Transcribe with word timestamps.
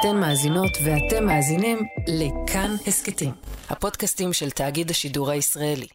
אתן 0.00 0.16
מאזינות 0.16 0.70
ואתם 0.84 1.26
מאזינים 1.26 1.78
לכאן 2.08 2.70
הסכתים, 2.86 3.30
הפודקאסטים 3.70 4.32
של 4.32 4.50
תאגיד 4.50 4.90
השידור 4.90 5.30
הישראלי. 5.30 5.86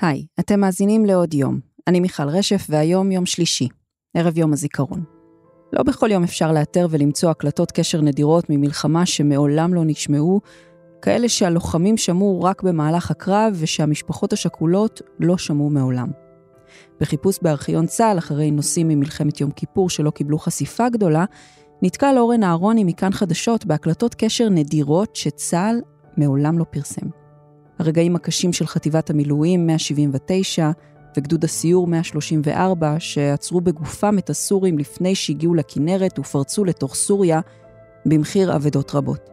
היי, 0.00 0.26
אתם 0.40 0.60
מאזינים 0.60 1.06
לעוד 1.06 1.34
יום. 1.34 1.60
אני 1.86 2.00
מיכל 2.00 2.28
רשף, 2.28 2.66
והיום 2.68 3.12
יום 3.12 3.26
שלישי, 3.26 3.68
ערב 4.16 4.38
יום 4.38 4.52
הזיכרון. 4.52 5.04
לא 5.72 5.82
בכל 5.82 6.08
יום 6.12 6.22
אפשר 6.22 6.52
לאתר 6.52 6.86
ולמצוא 6.90 7.30
הקלטות 7.30 7.72
קשר 7.72 8.00
נדירות 8.00 8.44
ממלחמה 8.50 9.06
שמעולם 9.06 9.74
לא 9.74 9.82
נשמעו, 9.84 10.40
כאלה 11.02 11.28
שהלוחמים 11.28 11.96
שמעו 11.96 12.42
רק 12.42 12.62
במהלך 12.62 13.10
הקרב 13.10 13.52
ושהמשפחות 13.54 14.32
השכולות 14.32 15.02
לא 15.20 15.38
שמעו 15.38 15.70
מעולם. 15.70 16.08
בחיפוש 17.00 17.38
בארכיון 17.42 17.86
צה"ל 17.86 18.18
אחרי 18.18 18.50
נושאים 18.50 18.88
ממלחמת 18.88 19.40
יום 19.40 19.50
כיפור 19.50 19.90
שלא 19.90 20.10
קיבלו 20.10 20.38
חשיפה 20.38 20.88
גדולה, 20.88 21.24
נתקל 21.82 22.14
אורן 22.18 22.42
אהרוני 22.42 22.84
מכאן 22.84 23.12
חדשות 23.12 23.66
בהקלטות 23.66 24.14
קשר 24.14 24.48
נדירות 24.48 25.16
שצה"ל 25.16 25.80
מעולם 26.16 26.58
לא 26.58 26.64
פרסם. 26.70 27.06
הרגעים 27.78 28.16
הקשים 28.16 28.52
של 28.52 28.66
חטיבת 28.66 29.10
המילואים 29.10 29.66
179 29.66 30.70
וגדוד 31.16 31.44
הסיור 31.44 31.86
134, 31.86 32.94
שעצרו 32.98 33.60
בגופם 33.60 34.18
את 34.18 34.30
הסורים 34.30 34.78
לפני 34.78 35.14
שהגיעו 35.14 35.54
לכנרת 35.54 36.18
ופרצו 36.18 36.64
לתוך 36.64 36.94
סוריה 36.94 37.40
במחיר 38.06 38.56
אבדות 38.56 38.94
רבות. 38.94 39.30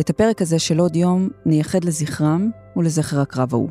את 0.00 0.10
הפרק 0.10 0.42
הזה 0.42 0.58
של 0.58 0.78
עוד 0.78 0.96
יום 0.96 1.28
נייחד 1.46 1.84
לזכרם 1.84 2.50
ולזכר 2.76 3.20
הקרב 3.20 3.48
ההוא. 3.52 3.68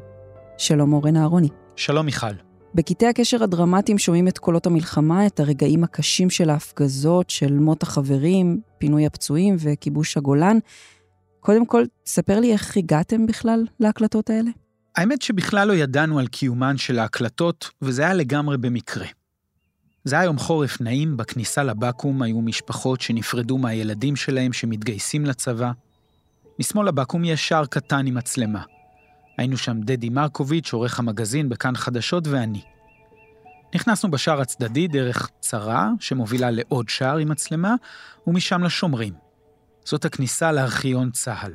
שלום 0.57 0.93
אורן 0.93 1.15
אהרוני. 1.15 1.49
שלום 1.75 2.05
מיכל. 2.05 2.48
בקטעי 2.75 3.09
הקשר 3.09 3.43
הדרמטיים 3.43 3.97
שומעים 3.97 4.27
את 4.27 4.37
קולות 4.37 4.65
המלחמה, 4.65 5.27
את 5.27 5.39
הרגעים 5.39 5.83
הקשים 5.83 6.29
של 6.29 6.49
ההפגזות, 6.49 7.29
של 7.29 7.53
מות 7.53 7.83
החברים, 7.83 8.61
פינוי 8.77 9.05
הפצועים 9.05 9.55
וכיבוש 9.59 10.17
הגולן. 10.17 10.57
קודם 11.39 11.65
כל, 11.65 11.83
ספר 12.05 12.39
לי 12.39 12.53
איך 12.53 12.77
הגעתם 12.77 13.25
בכלל 13.25 13.65
להקלטות 13.79 14.29
האלה. 14.29 14.51
האמת 14.95 15.21
שבכלל 15.21 15.67
לא 15.67 15.73
ידענו 15.73 16.19
על 16.19 16.27
קיומן 16.27 16.77
של 16.77 16.99
ההקלטות, 16.99 17.69
וזה 17.81 18.01
היה 18.01 18.13
לגמרי 18.13 18.57
במקרה. 18.57 19.05
זה 20.03 20.15
היה 20.15 20.25
יום 20.25 20.37
חורף 20.37 20.81
נעים, 20.81 21.17
בכניסה 21.17 21.63
לבקו"ם 21.63 22.21
היו 22.21 22.41
משפחות 22.41 23.01
שנפרדו 23.01 23.57
מהילדים 23.57 24.15
שלהם 24.15 24.53
שמתגייסים 24.53 25.25
לצבא. 25.25 25.71
משמאל 26.59 26.87
לבקו"ם 26.87 27.25
יש 27.25 27.47
שער 27.47 27.65
קטן 27.65 28.07
עם 28.07 28.15
מצלמה. 28.15 28.63
היינו 29.39 29.57
שם 29.57 29.81
דדי 29.81 30.09
מרקוביץ', 30.09 30.73
עורך 30.73 30.99
המגזין 30.99 31.49
בכאן 31.49 31.75
חדשות, 31.75 32.27
ואני. 32.27 32.61
נכנסנו 33.75 34.11
בשער 34.11 34.41
הצדדי 34.41 34.87
דרך 34.87 35.29
צרה, 35.39 35.89
שמובילה 35.99 36.51
לעוד 36.51 36.89
שער 36.89 37.17
עם 37.17 37.29
מצלמה, 37.29 37.75
ומשם 38.27 38.63
לשומרים. 38.63 39.13
זאת 39.85 40.05
הכניסה 40.05 40.51
לארכיון 40.51 41.11
צה"ל. 41.11 41.53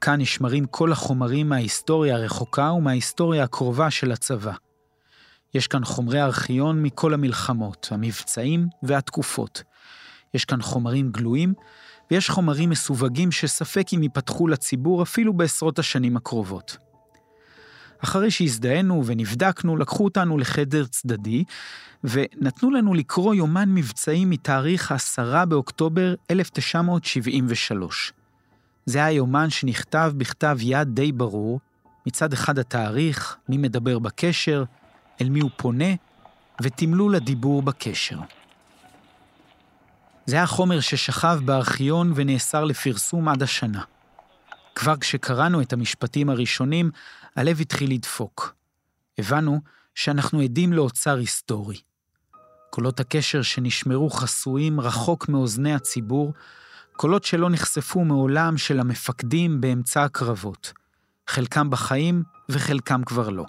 כאן 0.00 0.20
נשמרים 0.20 0.66
כל 0.66 0.92
החומרים 0.92 1.48
מההיסטוריה 1.48 2.16
הרחוקה 2.16 2.72
ומההיסטוריה 2.72 3.44
הקרובה 3.44 3.90
של 3.90 4.12
הצבא. 4.12 4.52
יש 5.54 5.66
כאן 5.66 5.84
חומרי 5.84 6.22
ארכיון 6.22 6.82
מכל 6.82 7.14
המלחמות, 7.14 7.88
המבצעים 7.90 8.68
והתקופות. 8.82 9.62
יש 10.34 10.44
כאן 10.44 10.62
חומרים 10.62 11.10
גלויים, 11.10 11.54
ויש 12.10 12.30
חומרים 12.30 12.70
מסווגים 12.70 13.32
שספק 13.32 13.86
אם 13.94 14.02
ייפתחו 14.02 14.48
לציבור 14.48 15.02
אפילו 15.02 15.32
בעשרות 15.32 15.78
השנים 15.78 16.16
הקרובות. 16.16 16.76
אחרי 18.04 18.30
שהזדהינו 18.30 19.02
ונבדקנו, 19.06 19.76
לקחו 19.76 20.04
אותנו 20.04 20.38
לחדר 20.38 20.86
צדדי, 20.86 21.44
ונתנו 22.04 22.70
לנו 22.70 22.94
לקרוא 22.94 23.34
יומן 23.34 23.74
מבצעי 23.74 24.24
מתאריך 24.24 24.92
10 24.92 25.44
באוקטובר 25.44 26.14
1973. 26.30 28.12
זה 28.86 28.98
היה 28.98 29.16
יומן 29.16 29.50
שנכתב 29.50 30.12
בכתב 30.16 30.58
יד 30.60 30.88
די 30.88 31.12
ברור, 31.12 31.60
מצד 32.06 32.32
אחד 32.32 32.58
התאריך, 32.58 33.36
מי 33.48 33.56
מדבר 33.56 33.98
בקשר, 33.98 34.64
אל 35.20 35.28
מי 35.28 35.40
הוא 35.40 35.50
פונה, 35.56 35.94
ותמלול 36.62 37.14
הדיבור 37.14 37.62
בקשר. 37.62 38.18
זה 40.26 40.36
היה 40.36 40.46
חומר 40.46 40.80
ששכב 40.80 41.40
בארכיון 41.44 42.12
ונאסר 42.14 42.64
לפרסום 42.64 43.28
עד 43.28 43.42
השנה. 43.42 43.82
כבר 44.74 44.96
כשקראנו 44.96 45.60
את 45.60 45.72
המשפטים 45.72 46.30
הראשונים, 46.30 46.90
הלב 47.36 47.60
התחיל 47.60 47.92
לדפוק. 47.92 48.54
הבנו 49.18 49.60
שאנחנו 49.94 50.40
עדים 50.40 50.72
לאוצר 50.72 51.16
היסטורי. 51.16 51.80
קולות 52.70 53.00
הקשר 53.00 53.42
שנשמרו 53.42 54.10
חסויים 54.10 54.80
רחוק 54.80 55.28
מאוזני 55.28 55.74
הציבור, 55.74 56.32
קולות 56.96 57.24
שלא 57.24 57.50
נחשפו 57.50 58.04
מעולם 58.04 58.58
של 58.58 58.80
המפקדים 58.80 59.60
באמצע 59.60 60.04
הקרבות, 60.04 60.72
חלקם 61.26 61.70
בחיים 61.70 62.22
וחלקם 62.48 63.04
כבר 63.04 63.28
לא. 63.28 63.44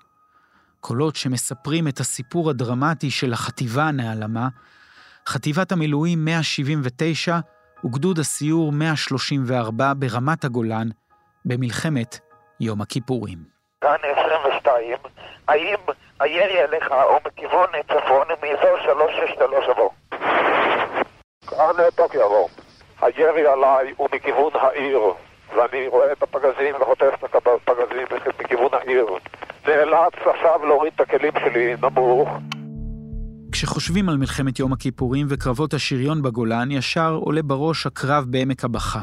קולות 0.79 1.15
שמספרים 1.15 1.87
את 1.87 1.99
הסיפור 1.99 2.49
הדרמטי 2.49 3.11
של 3.11 3.33
החטיבה 3.33 3.87
הנעלמה, 3.87 4.49
חטיבת 5.27 5.71
המילואים 5.71 6.25
179 6.25 7.39
וגדוד 7.85 8.19
הסיור 8.19 8.71
134 8.71 9.93
ברמת 9.93 10.45
הגולן, 10.45 10.89
במלחמת 11.45 12.19
יום 12.59 12.81
הכיפורים. 12.81 13.54
כאן 13.85 14.09
22, 14.27 14.97
האם 15.47 15.75
הירי 16.19 16.59
עליך 16.59 16.91
הוא 17.09 17.19
מכיוון 17.27 17.67
צפון 17.87 18.27
מאזור 18.41 18.77
363 18.83 19.65
עבור? 19.69 19.93
כאן 21.47 21.89
טוקיו 21.95 22.21
עבור. 22.21 22.49
הירי 23.01 23.47
עליי 23.47 23.93
הוא 23.97 24.09
מכיוון 24.13 24.51
העיר, 24.53 24.99
ואני 25.57 25.87
רואה 25.87 26.11
את 26.11 26.23
הפגזים 26.23 26.75
וחוטף 26.81 27.13
את 27.25 27.35
הפגזים 27.35 28.07
מכיוון 28.39 28.69
העיר. 28.73 29.05
נאלץ 29.67 30.13
עכשיו 30.35 30.65
להוריד 30.65 30.93
את 30.95 31.01
הכלים 31.01 31.33
שלי 31.39 31.75
נמוך. 31.81 32.29
כשחושבים 33.51 34.09
על 34.09 34.17
מלחמת 34.17 34.59
יום 34.59 34.73
הכיפורים 34.73 35.27
וקרבות 35.29 35.73
השריון 35.73 36.21
בגולן, 36.21 36.71
ישר 36.71 37.17
עולה 37.21 37.41
בראש 37.41 37.85
הקרב 37.85 38.25
בעמק 38.27 38.63
הבכה. 38.65 39.01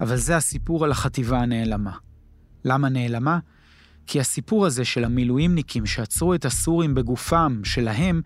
אבל 0.00 0.16
זה 0.16 0.36
הסיפור 0.36 0.84
על 0.84 0.90
החטיבה 0.90 1.38
הנעלמה. 1.38 1.92
למה 2.64 2.88
נעלמה? 2.88 3.38
כי 4.06 4.20
הסיפור 4.20 4.66
הזה 4.66 4.84
של 4.84 5.04
המילואימניקים 5.04 5.86
שעצרו 5.86 6.34
את 6.34 6.44
הסורים 6.44 6.94
בגופם, 6.94 7.60
שלהם, 7.64 8.20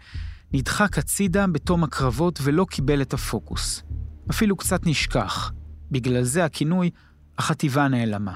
נדחק 0.52 0.98
הצידה 0.98 1.46
בתום 1.46 1.84
הקרבות 1.84 2.38
ולא 2.42 2.66
קיבל 2.70 3.02
את 3.02 3.14
הפוקוס. 3.14 3.82
אפילו 4.30 4.56
קצת 4.56 4.86
נשכח. 4.86 5.52
בגלל 5.90 6.22
זה 6.22 6.44
הכינוי 6.44 6.90
החטיבה 7.38 7.88
נעלמה. 7.88 8.34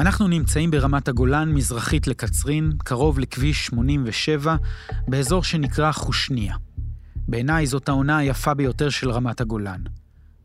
אנחנו 0.00 0.28
נמצאים 0.28 0.70
ברמת 0.70 1.08
הגולן, 1.08 1.52
מזרחית 1.52 2.06
לקצרין, 2.06 2.72
קרוב 2.78 3.18
לכביש 3.18 3.66
87, 3.66 4.56
באזור 5.08 5.42
שנקרא 5.42 5.92
חושניה. 5.92 6.56
בעיניי 7.28 7.66
זאת 7.66 7.88
העונה 7.88 8.18
היפה 8.18 8.54
ביותר 8.54 8.90
של 8.90 9.10
רמת 9.10 9.40
הגולן. 9.40 9.80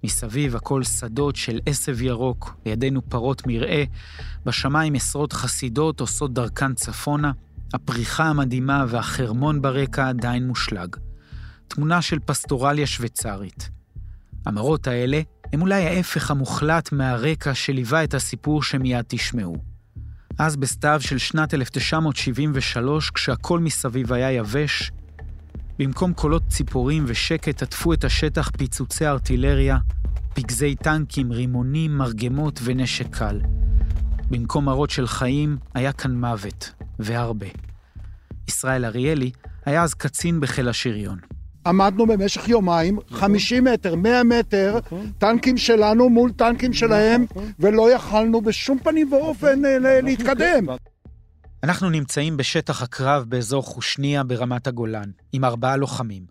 מסביב 0.03 0.55
הכל 0.55 0.83
שדות 0.83 1.35
של 1.35 1.59
עשב 1.65 2.01
ירוק, 2.01 2.55
לידינו 2.65 3.09
פרות 3.09 3.47
מרעה, 3.47 3.83
בשמיים 4.45 4.95
עשרות 4.95 5.33
חסידות 5.33 5.99
עושות 5.99 6.33
דרכן 6.33 6.73
צפונה, 6.73 7.31
הפריחה 7.73 8.23
המדהימה 8.25 8.85
והחרמון 8.87 9.61
ברקע 9.61 10.09
עדיין 10.09 10.47
מושלג. 10.47 10.95
תמונה 11.67 12.01
של 12.01 12.19
פסטורליה 12.19 12.87
שוויצרית. 12.87 13.69
המראות 14.45 14.87
האלה 14.87 15.21
הם 15.53 15.61
אולי 15.61 15.85
ההפך 15.87 16.31
המוחלט 16.31 16.91
מהרקע 16.91 17.53
שליווה 17.53 18.03
את 18.03 18.13
הסיפור 18.13 18.63
שמיד 18.63 19.05
תשמעו. 19.07 19.57
אז 20.37 20.55
בסתיו 20.55 21.01
של 21.01 21.17
שנת 21.17 21.53
1973, 21.53 23.09
כשהכל 23.09 23.59
מסביב 23.59 24.13
היה 24.13 24.31
יבש, 24.31 24.91
במקום 25.79 26.13
קולות 26.13 26.43
ציפורים 26.49 27.03
ושקט 27.07 27.61
עטפו 27.61 27.93
את 27.93 28.03
השטח 28.03 28.49
פיצוצי 28.57 29.05
ארטילריה, 29.05 29.77
פגזי 30.33 30.75
טנקים, 30.75 31.31
רימונים, 31.31 31.97
מרגמות 31.97 32.59
ונשק 32.63 33.15
קל. 33.15 33.39
במקום 34.29 34.65
מראות 34.65 34.89
של 34.89 35.07
חיים, 35.07 35.57
היה 35.73 35.91
כאן 35.91 36.11
מוות, 36.11 36.71
והרבה. 36.99 37.45
ישראל 38.47 38.85
אריאלי 38.85 39.31
היה 39.65 39.83
אז 39.83 39.93
קצין 39.93 40.39
בחיל 40.39 40.69
השריון. 40.69 41.17
עמדנו 41.65 42.07
במשך 42.07 42.49
יומיים, 42.49 42.99
50 43.09 43.63
מטר, 43.63 43.95
100 43.95 44.23
מטר, 44.23 44.79
נכון. 44.85 45.11
טנקים 45.17 45.57
שלנו 45.57 46.09
מול 46.09 46.31
טנקים 46.31 46.73
שלהם, 46.73 47.23
נכון. 47.23 47.51
ולא 47.59 47.93
יכלנו 47.93 48.41
בשום 48.41 48.79
פנים 48.83 49.13
ואופן 49.13 49.65
אה, 49.65 50.01
להתקדם. 50.01 50.65
אנחנו 51.63 51.89
נמצאים 51.89 52.37
בשטח 52.37 52.81
הקרב 52.81 53.23
באזור 53.27 53.63
חושניה 53.63 54.23
ברמת 54.23 54.67
הגולן, 54.67 55.11
עם 55.33 55.45
ארבעה 55.45 55.77
לוחמים. 55.77 56.23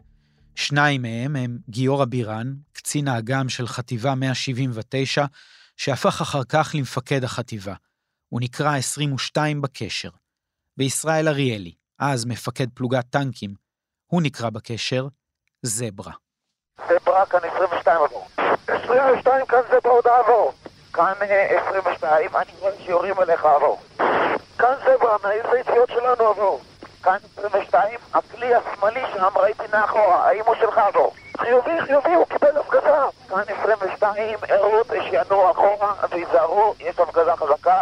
שניים 0.54 1.02
מהם 1.02 1.36
הם 1.36 1.58
גיורא 1.68 2.04
בירן, 2.04 2.54
קצין 2.72 3.08
האג"ם 3.08 3.48
של 3.48 3.66
חטיבה 3.66 4.14
179, 4.14 5.24
שהפך 5.76 6.20
אחר 6.20 6.44
כך 6.48 6.70
למפקד 6.74 7.24
החטיבה. 7.24 7.74
הוא 8.28 8.40
נקרא 8.40 8.76
22 8.76 9.62
בקשר. 9.62 10.10
וישראל 10.78 11.28
אריאלי, 11.28 11.72
אז 11.98 12.26
מפקד 12.26 12.66
פלוגת 12.74 13.04
טנקים, 13.10 13.54
הוא 14.06 14.22
נקרא 14.22 14.50
בקשר 14.50 15.08
זברה. 15.62 16.12
זברה 16.88 17.26
כאן 17.26 17.40
22 17.54 18.02
עבור. 18.02 18.28
22 18.66 19.46
כאן 19.46 19.60
זברה 19.68 19.92
הודעה 19.92 20.20
עבור. 20.20 20.52
כאן 20.92 21.12
22, 21.72 22.30
אני 22.36 22.52
רואה 22.58 22.72
שיורים 22.84 23.18
עליך 23.18 23.44
עבור. 23.44 23.82
כאן 24.58 24.74
זברה, 24.80 25.16
מאיזה 25.24 25.58
יציאות 25.60 25.88
שלנו 25.88 26.30
עבור. 26.30 26.60
כאן 27.02 27.16
22, 27.36 27.98
הכלי 28.14 28.54
השמאלי 28.54 29.00
שם 29.14 29.38
ראיתי 29.40 29.62
מאחורה, 29.72 30.28
האם 30.28 30.42
הוא 30.46 30.54
שלך 30.60 30.78
עבור. 30.78 31.14
חיובי, 31.36 31.86
חיובי, 31.86 32.14
הוא 32.14 32.26
קיבל 32.26 32.56
הפגזה. 32.60 32.88
כאן 33.28 33.42
22, 33.60 34.38
ערות, 34.48 34.86
שינוע 35.10 35.50
אחורה, 35.50 35.92
וייזהרו, 36.10 36.74
יש 36.80 36.98
הפגזה 36.98 37.30
חזקה. 37.36 37.80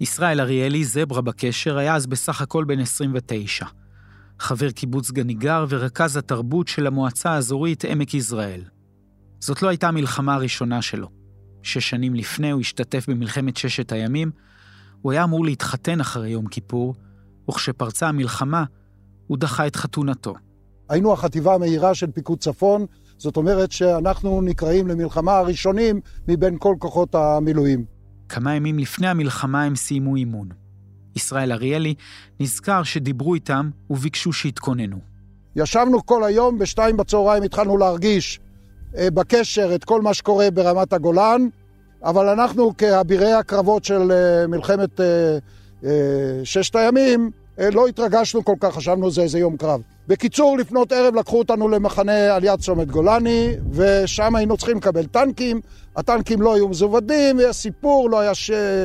ישראל 0.00 0.40
אריאלי, 0.40 0.84
זברה 0.84 1.22
בקשר, 1.22 1.78
היה 1.78 1.94
אז 1.94 2.06
בסך 2.06 2.40
הכל 2.40 2.64
בן 2.64 2.80
29. 2.80 3.64
חבר 4.38 4.70
קיבוץ 4.70 5.10
גניגר 5.10 5.64
ורכז 5.68 6.16
התרבות 6.16 6.68
של 6.68 6.86
המועצה 6.86 7.30
האזורית 7.30 7.84
עמק 7.84 8.14
יזרעאל. 8.14 8.62
זאת 9.40 9.62
לא 9.62 9.68
הייתה 9.68 9.88
המלחמה 9.88 10.34
הראשונה 10.34 10.82
שלו. 10.82 11.08
שש 11.62 11.90
שנים 11.90 12.14
לפני 12.14 12.50
הוא 12.50 12.60
השתתף 12.60 13.08
במלחמת 13.08 13.56
ששת 13.56 13.92
הימים, 13.92 14.30
הוא 15.04 15.12
היה 15.12 15.24
אמור 15.24 15.44
להתחתן 15.44 16.00
אחרי 16.00 16.30
יום 16.30 16.46
כיפור, 16.46 16.94
וכשפרצה 17.48 18.08
המלחמה, 18.08 18.64
הוא 19.26 19.38
דחה 19.38 19.66
את 19.66 19.76
חתונתו. 19.76 20.34
היינו 20.88 21.12
החטיבה 21.12 21.54
המהירה 21.54 21.94
של 21.94 22.10
פיקוד 22.10 22.38
צפון, 22.38 22.86
זאת 23.18 23.36
אומרת 23.36 23.72
שאנחנו 23.72 24.40
נקראים 24.40 24.88
למלחמה 24.88 25.38
הראשונים 25.38 26.00
מבין 26.28 26.56
כל 26.58 26.74
כוחות 26.78 27.14
המילואים. 27.14 27.84
כמה 28.28 28.54
ימים 28.54 28.78
לפני 28.78 29.08
המלחמה 29.08 29.62
הם 29.62 29.76
סיימו 29.76 30.16
אימון. 30.16 30.48
ישראל 31.16 31.52
אריאלי 31.52 31.94
נזכר 32.40 32.82
שדיברו 32.82 33.34
איתם 33.34 33.70
וביקשו 33.90 34.32
שיתכוננו. 34.32 34.98
ישבנו 35.56 36.06
כל 36.06 36.24
היום, 36.24 36.58
בשתיים 36.58 36.96
בצהריים 36.96 37.42
התחלנו 37.42 37.78
להרגיש 37.78 38.40
אה, 38.96 39.10
בקשר 39.10 39.74
את 39.74 39.84
כל 39.84 40.02
מה 40.02 40.14
שקורה 40.14 40.50
ברמת 40.50 40.92
הגולן, 40.92 41.48
אבל 42.04 42.28
אנחנו 42.28 42.76
כאבירי 42.76 43.32
הקרבות 43.32 43.84
של 43.84 44.12
אה, 44.12 44.46
מלחמת 44.46 45.00
אה, 45.00 45.88
ששת 46.44 46.76
הימים, 46.76 47.30
לא 47.58 47.86
התרגשנו 47.86 48.44
כל 48.44 48.54
כך, 48.60 48.74
חשבנו 48.74 49.10
זה 49.10 49.22
איזה 49.22 49.38
יום 49.38 49.56
קרב. 49.56 49.80
בקיצור, 50.08 50.58
לפנות 50.58 50.92
ערב 50.92 51.14
לקחו 51.14 51.38
אותנו 51.38 51.68
למחנה 51.68 52.34
על 52.34 52.44
יד 52.44 52.60
צומת 52.60 52.90
גולני, 52.90 53.50
ושם 53.70 54.36
היינו 54.36 54.56
צריכים 54.56 54.76
לקבל 54.76 55.06
טנקים. 55.06 55.60
הטנקים 55.96 56.42
לא 56.42 56.54
היו 56.54 56.68
מזוודים, 56.68 57.38
היה 57.38 57.52
סיפור, 57.52 58.10
לא 58.10 58.20
היה 58.20 58.32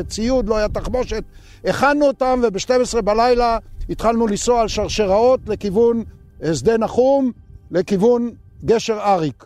ציוד, 0.08 0.48
לא 0.50 0.58
היה 0.58 0.70
תחמושת. 0.70 1.24
הכנו 1.66 2.08
אותם, 2.08 2.42
וב-12 2.44 3.02
בלילה 3.02 3.58
התחלנו 3.90 4.28
לנסוע 4.28 4.62
על 4.62 4.68
שרשראות 4.68 5.40
לכיוון 5.48 6.04
שדה 6.54 6.78
נחום, 6.78 7.32
לכיוון 7.72 8.32
גשר 8.66 9.00
אריק. 9.02 9.46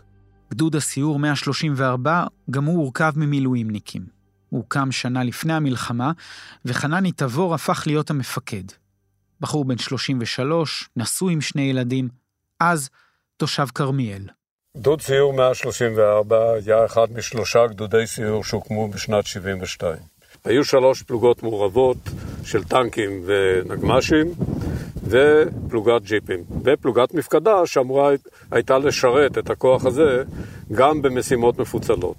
גדוד 0.50 0.76
הסיור 0.76 1.18
134 1.18 2.24
גם 2.50 2.64
הוא 2.64 2.78
הורכב 2.78 3.12
ממילואימניקים. 3.16 4.02
הוא 4.50 4.60
הוקם 4.60 4.92
שנה 4.92 5.24
לפני 5.24 5.52
המלחמה, 5.52 6.12
וחנני 6.64 7.12
תבור 7.12 7.54
הפך 7.54 7.82
להיות 7.86 8.10
המפקד. 8.10 8.64
בחור 9.40 9.64
בן 9.64 9.78
33, 9.78 10.88
נשוי 10.96 11.32
עם 11.32 11.40
שני 11.40 11.62
ילדים, 11.62 12.08
אז 12.60 12.90
תושב 13.36 13.66
כרמיאל. 13.74 14.28
גדוד 14.76 15.00
סיור 15.00 15.32
134 15.32 16.36
היה 16.52 16.84
אחד 16.84 17.12
משלושה 17.12 17.66
גדודי 17.66 18.06
סיור 18.06 18.44
שהוקמו 18.44 18.88
בשנת 18.88 19.26
72. 19.26 19.96
היו 20.44 20.64
שלוש 20.64 21.02
פלוגות 21.02 21.42
מעורבות 21.42 21.96
של 22.44 22.64
טנקים 22.64 23.10
ונגמ"שים 23.26 24.26
ופלוגת 25.02 26.02
ג'יפים. 26.02 26.44
ופלוגת 26.64 27.14
מפקדה 27.14 27.66
שאמורה 27.66 28.10
הייתה 28.50 28.78
לשרת 28.78 29.38
את 29.38 29.50
הכוח 29.50 29.86
הזה 29.86 30.22
גם 30.72 31.02
במשימות 31.02 31.58
מפוצלות. 31.58 32.16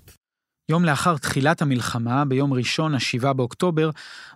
יום 0.69 0.85
לאחר 0.85 1.17
תחילת 1.17 1.61
המלחמה, 1.61 2.25
ביום 2.25 2.53
ראשון, 2.53 2.95
ה-7 2.95 3.33
באוקטובר, 3.33 3.89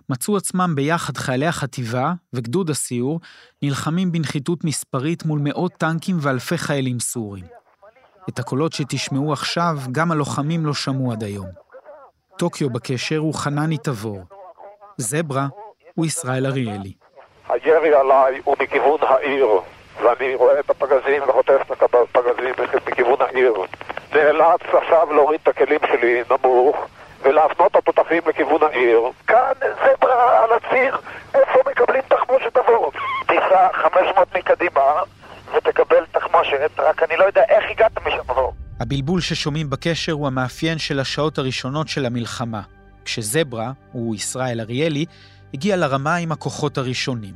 מצאו 0.08 0.36
עצמם 0.36 0.72
ביחד 0.76 1.16
חיילי 1.16 1.46
החטיבה 1.46 2.12
וגדוד 2.32 2.70
הסיור 2.70 3.20
נלחמים 3.62 4.12
בנחיתות 4.12 4.64
מספרית 4.64 5.24
מול 5.24 5.40
מאות 5.42 5.72
טנקים 5.72 6.16
ואלפי 6.20 6.58
חיילים 6.58 7.00
סורים. 7.00 7.44
את 8.28 8.38
הקולות 8.38 8.72
שתשמעו 8.72 9.32
עכשיו, 9.32 9.78
גם 9.92 10.12
הלוחמים 10.12 10.66
לא 10.66 10.74
שמעו 10.74 11.12
עד 11.12 11.24
היום. 11.24 11.69
טוקיו 12.40 12.70
בקשר 12.70 13.16
הוא 13.16 13.34
חנני 13.34 13.78
תבור. 13.78 14.20
זברה 14.96 15.46
הוא 15.94 16.06
ישראל 16.06 16.46
אריאלי. 16.46 16.92
הירי 17.48 17.94
עליי 17.94 18.40
הוא 18.44 18.56
מכיוון 18.60 18.98
העיר, 19.02 19.48
ואני 20.02 20.34
רואה 20.34 20.60
את 20.60 20.70
הפגזים 20.70 21.22
וחוטף 21.28 21.72
את 21.72 21.82
הפגזים 21.82 22.54
מכיוון 22.86 23.16
העיר. 23.20 23.54
נאלץ 24.14 24.60
עכשיו 24.72 25.12
להוריד 25.12 25.40
את 25.42 25.48
הכלים 25.48 25.78
שלי 25.86 26.22
נמוך 26.30 26.76
ולהפנות 27.22 27.76
התותחים 27.76 28.22
לכיוון 28.26 28.62
העיר. 28.62 29.00
כאן 29.26 29.52
זברה 29.60 30.44
על 30.44 30.50
הציר, 30.52 30.96
איפה 31.34 31.58
מקבלים 31.70 32.02
תחמושת 32.08 32.56
עבור? 32.56 32.92
תיסע 33.26 33.68
500 33.72 34.36
מקדימה 34.36 35.02
ותקבל 35.54 36.04
תחמושת, 36.12 36.70
רק 36.78 37.02
אני 37.02 37.16
לא 37.16 37.24
יודע 37.24 37.42
איך 37.48 37.70
הגעת 37.70 38.06
משם 38.06 38.22
עבור. 38.28 38.59
הבלבול 38.80 39.20
ששומעים 39.20 39.70
בקשר 39.70 40.12
הוא 40.12 40.26
המאפיין 40.26 40.78
של 40.78 41.00
השעות 41.00 41.38
הראשונות 41.38 41.88
של 41.88 42.06
המלחמה, 42.06 42.62
כשזברה, 43.04 43.72
הוא 43.92 44.14
ישראל 44.14 44.60
אריאלי, 44.60 45.04
הגיע 45.54 45.76
לרמה 45.76 46.16
עם 46.16 46.32
הכוחות 46.32 46.78
הראשונים. 46.78 47.34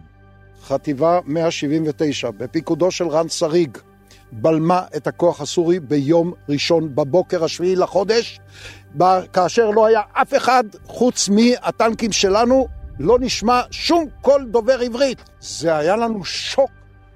חטיבה 0.67 1.20
179, 1.26 2.31
בפיקודו 2.31 2.91
של 2.91 3.08
רן 3.08 3.29
שריג, 3.29 3.79
בלמה 4.32 4.82
את 4.96 5.06
הכוח 5.06 5.41
הסורי 5.41 5.81
ביום 5.81 6.32
ראשון 6.49 6.94
בבוקר 6.94 7.44
השביעי 7.44 7.76
לחודש, 7.76 8.41
כאשר 9.32 9.70
לא 9.70 9.87
היה 9.87 10.00
אף 10.12 10.35
אחד 10.37 10.64
חוץ 10.87 11.29
מהטנקים 11.29 12.12
שלנו, 12.12 12.69
לא 12.99 13.19
נשמע 13.20 13.61
שום 13.70 14.08
קול 14.20 14.46
דובר 14.50 14.79
עברית. 14.81 15.19
זה 15.41 15.76
היה 15.76 15.96
לנו 15.96 16.25
שוק 16.25 16.70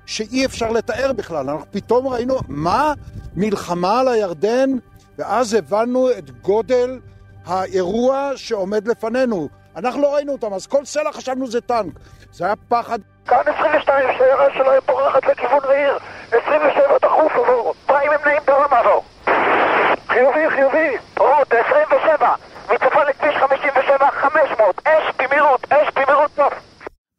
שאי 0.06 0.44
אפשר 0.44 0.70
לתאר 0.70 1.12
בכלל. 1.12 1.50
אנחנו 1.50 1.66
פתאום 1.70 2.06
ראינו, 2.06 2.38
מה? 2.48 2.92
מלחמה 3.36 4.00
על 4.00 4.08
הירדן? 4.08 4.70
ואז 5.19 5.54
הבנו 5.54 6.10
את 6.10 6.30
גודל 6.30 6.98
האירוע 7.46 8.30
שעומד 8.36 8.88
לפנינו. 8.88 9.48
אנחנו 9.76 10.02
לא 10.02 10.14
ראינו 10.14 10.32
אותם, 10.32 10.52
אז 10.52 10.66
כל 10.66 10.84
סלע 10.84 11.12
חשבנו 11.12 11.46
זה 11.46 11.60
טנק. 11.60 11.92
זה 12.32 12.44
היה 12.44 12.54
פחד. 12.69 12.98
כאן 13.26 13.42
22, 13.46 14.08
שיירה 14.19 14.46
שלהם 14.54 14.82
בורחת 14.86 15.26
לכיוון 15.26 15.61
העיר. 15.64 15.99
27 16.28 16.99
דחוף 17.02 17.32
עבור. 17.32 17.75
פריים 17.87 18.11
הם 18.12 18.20
נעים 18.26 18.42
דרום 18.47 18.64
עבור. 18.70 19.04
חיובי, 20.08 20.50
חיובי. 20.50 20.97
רות, 21.18 21.52
27. 21.52 22.35
מצפה 22.64 23.04
לכביש 23.11 23.35
57, 23.40 24.11
500. 24.11 24.80
אש 24.85 25.14
במהירות, 25.18 25.73
אש 25.73 25.88
במהירות 25.97 26.30
סוף. 26.37 26.52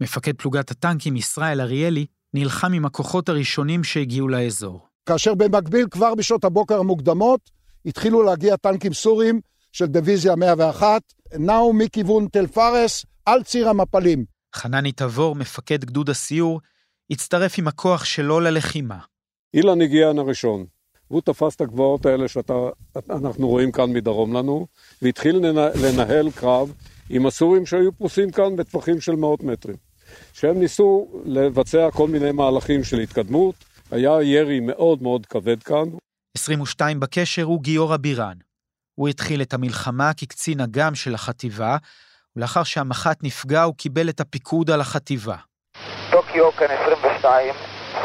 מפקד 0.02 0.34
פלוגת 0.38 0.72
הטנקים 0.72 1.16
ישראל 1.16 1.62
אריאלי 1.62 2.06
נלחם 2.34 2.74
עם 2.74 2.86
הכוחות 2.86 3.30
הראשונים 3.30 3.84
שהגיעו 3.84 4.28
לאזור. 4.28 4.89
כאשר 5.06 5.34
במקביל 5.34 5.88
כבר 5.92 6.16
בשעות 6.16 6.44
הבוקר 6.44 6.80
המוקדמות 6.80 7.50
התחילו 7.86 8.24
להגיע 8.24 8.56
טנקים 8.56 8.94
סורים 8.94 9.42
של 9.72 9.86
דיוויזיה 9.86 10.36
101, 10.36 11.02
נעו 11.38 11.74
מכיוון 11.74 12.28
תל 12.32 12.48
פארס 12.48 13.06
על 13.26 13.44
ציר 13.44 13.70
המפלים. 13.70 14.26
חנני 14.56 14.92
תבור, 14.92 15.36
מפקד 15.36 15.86
גדוד 15.86 16.10
הסיור, 16.10 16.62
הצטרף 17.10 17.60
עם 17.60 17.68
הכוח 17.68 18.06
שלו 18.06 18.40
ללחימה. 18.40 18.98
אילן 19.54 19.82
הגיען 19.82 20.20
הראשון, 20.20 20.66
והוא 21.12 21.22
תפס 21.22 21.56
את 21.56 21.62
הגבעות 21.62 22.06
האלה 22.06 22.28
שאנחנו 22.28 23.48
רואים 23.48 23.72
כאן 23.72 23.94
מדרום 23.94 24.34
לנו, 24.34 24.68
והתחיל 25.02 25.36
לנהל 25.84 26.32
קרב 26.32 26.74
עם 27.10 27.26
הסורים 27.26 27.66
שהיו 27.66 27.92
פרוסים 27.92 28.32
כאן 28.32 28.56
בטווחים 28.56 29.02
של 29.02 29.16
מאות 29.16 29.44
מטרים. 29.44 29.76
שהם 30.34 30.60
ניסו 30.60 31.08
לבצע 31.26 31.92
כל 31.92 32.08
מיני 32.08 32.32
מהלכים 32.32 32.84
של 32.84 33.00
התקדמות, 33.00 33.56
היה 33.92 34.24
ירי 34.24 34.60
מאוד 34.60 35.02
מאוד 35.02 35.26
כבד 35.26 35.64
כאן. 35.64 35.84
22 36.38 37.00
בקשר 37.00 37.44
הוא 37.44 37.62
גיורא 37.62 37.98
בירן. 37.98 38.38
הוא 38.96 39.08
התחיל 39.08 39.42
את 39.42 39.54
המלחמה 39.54 40.12
כקצין 40.18 40.62
אג"ם 40.62 40.96
של 40.96 41.16
החטיבה, 41.16 41.78
ולאחר 42.36 42.64
שהמח"ט 42.64 43.24
נפגע 43.24 43.64
הוא 43.64 43.76
קיבל 43.76 44.10
את 44.10 44.20
הפיקוד 44.20 44.72
על 44.72 44.82
החטיבה. 44.82 45.36
טוקיו 46.12 46.52
כאן 46.52 46.68
22, 46.82 47.54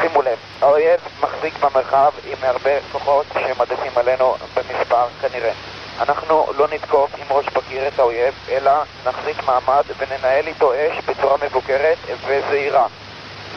שימו 0.01 0.21
לב, 0.21 0.37
האויב 0.61 0.99
מחזיק 1.21 1.53
במרחב 1.57 2.11
עם 2.31 2.37
הרבה 2.41 2.71
כוחות 2.91 3.25
שמדפים 3.33 3.91
עלינו 3.95 4.33
במספר 4.55 5.07
כנראה. 5.21 5.53
אנחנו 5.99 6.53
לא 6.57 6.67
נתקוף 6.73 7.15
עם 7.15 7.37
ראש 7.37 7.45
בקיר 7.45 7.87
את 7.87 7.99
האויב, 7.99 8.33
אלא 8.49 8.71
נחזיק 9.05 9.43
מעמד 9.45 9.83
וננהל 9.97 10.47
איתו 10.47 10.73
אש 10.73 11.05
בצורה 11.05 11.37
מבוקרת 11.45 11.97
וזהירה. 12.27 12.87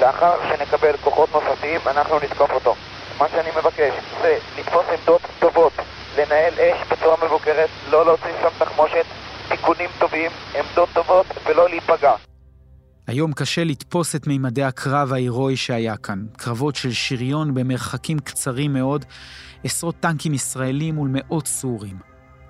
לאחר 0.01 0.35
שנקבל 0.49 0.97
כוחות 0.97 1.29
נוספים, 1.33 1.81
אנחנו 1.87 2.19
נתקוף 2.19 2.51
אותו. 2.51 2.75
מה 3.19 3.29
שאני 3.29 3.51
מבקש 3.61 3.95
זה 4.23 4.39
לתפוס 4.59 4.85
עמדות 4.99 5.23
טובות, 5.39 5.73
לנהל 6.19 6.53
אש 6.55 6.89
בצורה 6.91 7.17
מבוקרת, 7.27 7.69
לא 7.91 8.07
להוציא 8.07 8.31
שם 8.43 8.65
תחמושת, 8.65 9.05
תיקונים 9.49 9.91
טובים, 9.99 10.31
עמדות 10.59 10.89
טובות 10.95 11.27
ולא 11.47 11.69
להיפגע. 11.69 12.13
היום 13.07 13.33
קשה 13.33 13.65
לתפוס 13.65 14.17
את 14.17 14.27
מימדי 14.27 14.63
הקרב 14.63 15.13
ההירואי 15.13 15.57
שהיה 15.57 15.97
כאן. 15.97 16.27
קרבות 16.37 16.77
של 16.77 16.93
שריון 16.93 17.55
במרחקים 17.55 18.19
קצרים 18.19 18.73
מאוד, 18.73 19.05
עשרות 19.65 19.95
טנקים 20.01 20.35
ישראלים 20.35 20.95
מול 20.95 21.09
מאות 21.13 21.47
סורים. 21.47 21.97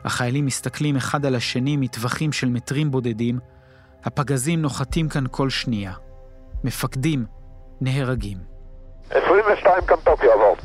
החיילים 0.04 0.46
מסתכלים 0.46 0.96
אחד 0.96 1.26
על 1.26 1.34
השני 1.34 1.76
מטווחים 1.76 2.32
של 2.32 2.48
מטרים 2.48 2.90
בודדים, 2.90 3.38
הפגזים 4.04 4.62
נוחתים 4.62 5.08
כאן 5.08 5.24
כל 5.30 5.50
שנייה. 5.50 5.92
מפקדים 6.64 7.37
נהרגים. 7.80 8.36
22 9.10 9.86
כאן 9.86 9.96
טוקיו 10.04 10.32
עבור. 10.32 10.56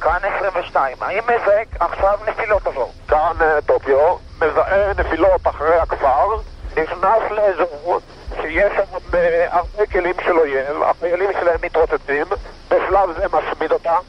כאן 0.00 0.18
22, 0.36 0.96
האם 1.00 1.22
מזהה 1.24 1.62
עכשיו 1.80 2.18
נפילות 2.28 2.66
עבור? 2.66 2.92
כאן 3.08 3.32
אה, 3.40 3.60
טוקיו, 3.66 4.16
מזהה 4.36 4.92
נפילות 4.98 5.40
אחרי 5.44 5.78
הכפר, 5.78 6.36
נכנס 6.76 7.30
לאזור 7.30 8.00
שיש 8.42 8.72
שם 8.76 9.14
אה, 9.14 9.46
הרבה 9.50 9.86
כלים 9.92 10.14
של 10.24 10.38
אויב, 10.38 10.82
החיילים 10.82 11.30
שלהם 11.40 11.58
מתרוצצים, 11.62 12.26
בשלב 12.68 13.12
זה 13.16 13.26
משמיד 13.32 13.72
אותם. 13.72 14.00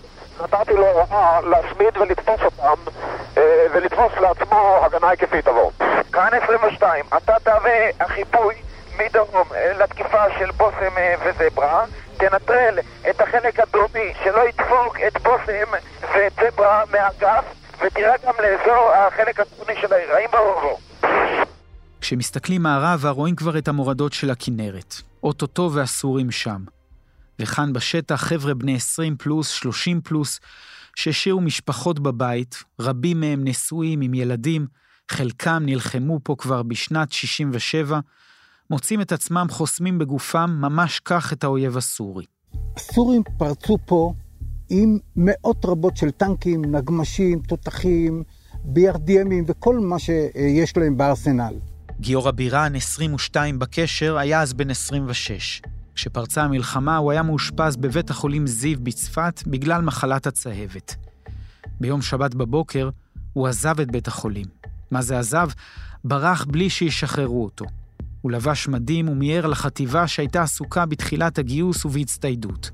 נתתי 0.44 0.74
לו 0.74 0.88
הוראה 0.88 1.42
להשמיד 1.42 1.98
ולתפוס 1.98 2.42
אותם, 2.46 2.92
אה, 3.38 3.66
ולתפוס 3.74 4.12
לעצמו 4.22 4.80
הגנה 4.82 5.10
היקפית 5.10 5.48
עבור. 5.48 5.72
כאן 6.12 6.30
22, 6.44 7.06
אתה 7.18 7.34
תהווה 7.44 7.90
החיפוי 8.00 8.56
מדרום 8.98 9.48
לתקיפה 9.80 10.24
של 10.40 10.52
בושם 10.52 10.94
וזברה, 11.24 11.86
תנטרל 12.18 12.80
את 13.10 13.22
החלק 13.22 13.60
הדרומי 13.60 14.14
שלא 14.24 14.42
ידפוק 14.50 14.98
את 15.08 15.22
בושם 15.22 15.72
ואת 16.02 16.34
זברה 16.34 16.84
מהאגף, 16.92 17.46
ותראה 17.86 18.14
גם 18.26 18.34
לאזור 18.40 18.92
החלק 18.94 19.40
הצפוני 19.40 19.74
של 19.82 19.94
העיר. 19.94 20.12
האם 20.12 20.30
ברור? 20.32 20.80
כשמסתכלים 22.02 22.64
מערבה 22.64 23.10
רואים 23.10 23.36
כבר 23.36 23.58
את 23.58 23.68
המורדות 23.68 24.14
של 24.14 24.32
הכנרת. 24.32 24.96
אוטוטו 25.24 25.72
והסורים 25.74 26.32
שם. 26.32 26.64
וכאן 27.40 27.74
בשטח 27.74 28.16
חבר'ה 28.16 28.54
בני 28.54 28.76
20 28.76 29.16
פלוס, 29.18 29.50
30 29.50 30.02
פלוס, 30.02 30.40
שהשאירו 30.96 31.42
משפחות 31.42 32.00
בבית, 32.00 32.64
רבים 32.80 33.20
מהם 33.20 33.48
נשואים 33.48 34.02
עם 34.02 34.14
ילדים, 34.14 34.68
חלקם 35.12 35.64
נלחמו 35.66 36.20
פה 36.24 36.36
כבר 36.38 36.64
בשנת 36.64 37.12
67, 37.12 38.00
מוצאים 38.70 39.02
את 39.02 39.12
עצמם 39.12 39.48
חוסמים 39.50 40.00
בגופם 40.00 40.58
ממש 40.62 41.00
כך 41.00 41.34
את 41.34 41.44
האויב 41.44 41.78
הסורי. 41.78 42.26
הסורים 42.78 43.22
פרצו 43.38 43.78
פה 43.86 44.14
עם 44.70 44.98
מאות 45.16 45.66
רבות 45.66 45.98
של 45.98 46.12
טנקים, 46.12 46.76
נגמשים, 46.76 47.40
תותחים, 47.40 48.24
BRDMים 48.54 49.44
וכל 49.48 49.80
מה 49.80 50.00
שיש 50.00 50.78
להם 50.78 50.98
בארסנל. 50.98 51.54
גיורא 52.00 52.32
בירן, 52.32 52.76
22 52.76 53.60
בקשר, 53.60 54.18
היה 54.18 54.42
אז 54.42 54.54
בן 54.54 54.70
26. 54.70 55.62
כשפרצה 55.96 56.44
המלחמה 56.44 56.98
הוא 56.98 57.12
היה 57.12 57.24
מאושפז 57.24 57.76
בבית 57.76 58.10
החולים 58.10 58.48
זיו 58.48 58.80
בצפת 58.84 59.44
בגלל 59.48 59.82
מחלת 59.82 60.28
הצהבת. 60.28 60.96
ביום 61.80 62.02
שבת 62.02 62.36
בבוקר 62.36 62.90
הוא 63.34 63.48
עזב 63.48 63.80
את 63.80 63.92
בית 63.92 64.08
החולים. 64.08 64.46
מה 64.92 65.02
זה 65.02 65.20
עזב? 65.20 65.50
ברח 66.04 66.46
בלי 66.46 66.70
שישחררו 66.70 67.44
אותו. 67.44 67.66
הוא 68.24 68.32
לבש 68.32 68.68
מדים 68.68 69.10
ומיהר 69.10 69.48
לחטיבה 69.48 70.08
שהייתה 70.08 70.42
עסוקה 70.42 70.86
בתחילת 70.86 71.38
הגיוס 71.38 71.86
ובהצטיידות. 71.86 72.72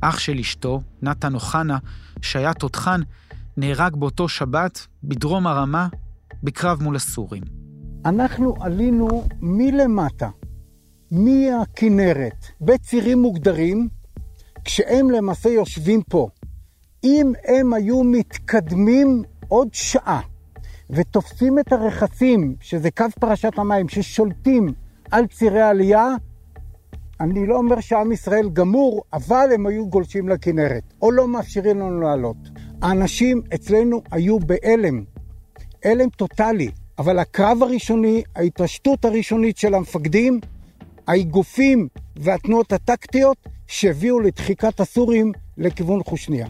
אח 0.00 0.18
של 0.18 0.38
אשתו, 0.38 0.80
נתן 1.02 1.34
אוחנה, 1.34 1.78
שהיה 2.22 2.54
תותחן, 2.54 3.00
נהרג 3.56 3.96
באותו 3.96 4.28
שבת, 4.28 4.86
בדרום 5.04 5.46
הרמה, 5.46 5.88
בקרב 6.42 6.82
מול 6.82 6.96
הסורים. 6.96 7.42
אנחנו 8.04 8.54
עלינו 8.60 9.28
מלמטה, 9.40 10.28
מהכנרת, 11.10 12.46
בצירים 12.60 13.18
מוגדרים, 13.18 13.88
כשהם 14.64 15.10
למעשה 15.10 15.48
יושבים 15.48 16.02
פה. 16.02 16.28
אם 17.04 17.32
הם 17.44 17.74
היו 17.74 18.04
מתקדמים 18.04 19.22
עוד 19.48 19.68
שעה 19.72 20.20
ותופסים 20.92 21.58
את 21.58 21.72
הרכסים, 21.72 22.54
שזה 22.60 22.90
קו 22.90 23.04
פרשת 23.20 23.58
המים, 23.58 23.88
ששולטים 23.88 24.68
על 25.10 25.26
צירי 25.26 25.60
העלייה, 25.60 26.08
אני 27.20 27.46
לא 27.46 27.56
אומר 27.56 27.80
שעם 27.80 28.12
ישראל 28.12 28.48
גמור, 28.52 29.02
אבל 29.12 29.48
הם 29.54 29.66
היו 29.66 29.88
גולשים 29.88 30.28
לכנרת, 30.28 30.82
או 31.02 31.12
לא 31.12 31.28
מאפשרים 31.28 31.80
לנו 31.80 32.00
לעלות. 32.00 32.36
האנשים 32.82 33.42
אצלנו 33.54 34.02
היו 34.10 34.38
בהלם, 34.38 35.04
הלם 35.84 36.08
טוטאלי, 36.08 36.70
אבל 36.98 37.18
הקרב 37.18 37.62
הראשוני, 37.62 38.22
ההתעשתות 38.36 39.04
הראשונית 39.04 39.56
של 39.56 39.74
המפקדים, 39.74 40.40
האיגופים 41.06 41.88
והתנועות 42.16 42.72
הטקטיות 42.72 43.36
שהביאו 43.66 44.20
לדחיקת 44.20 44.80
הסורים 44.80 45.32
לכיוון 45.58 46.02
חושניה. 46.02 46.46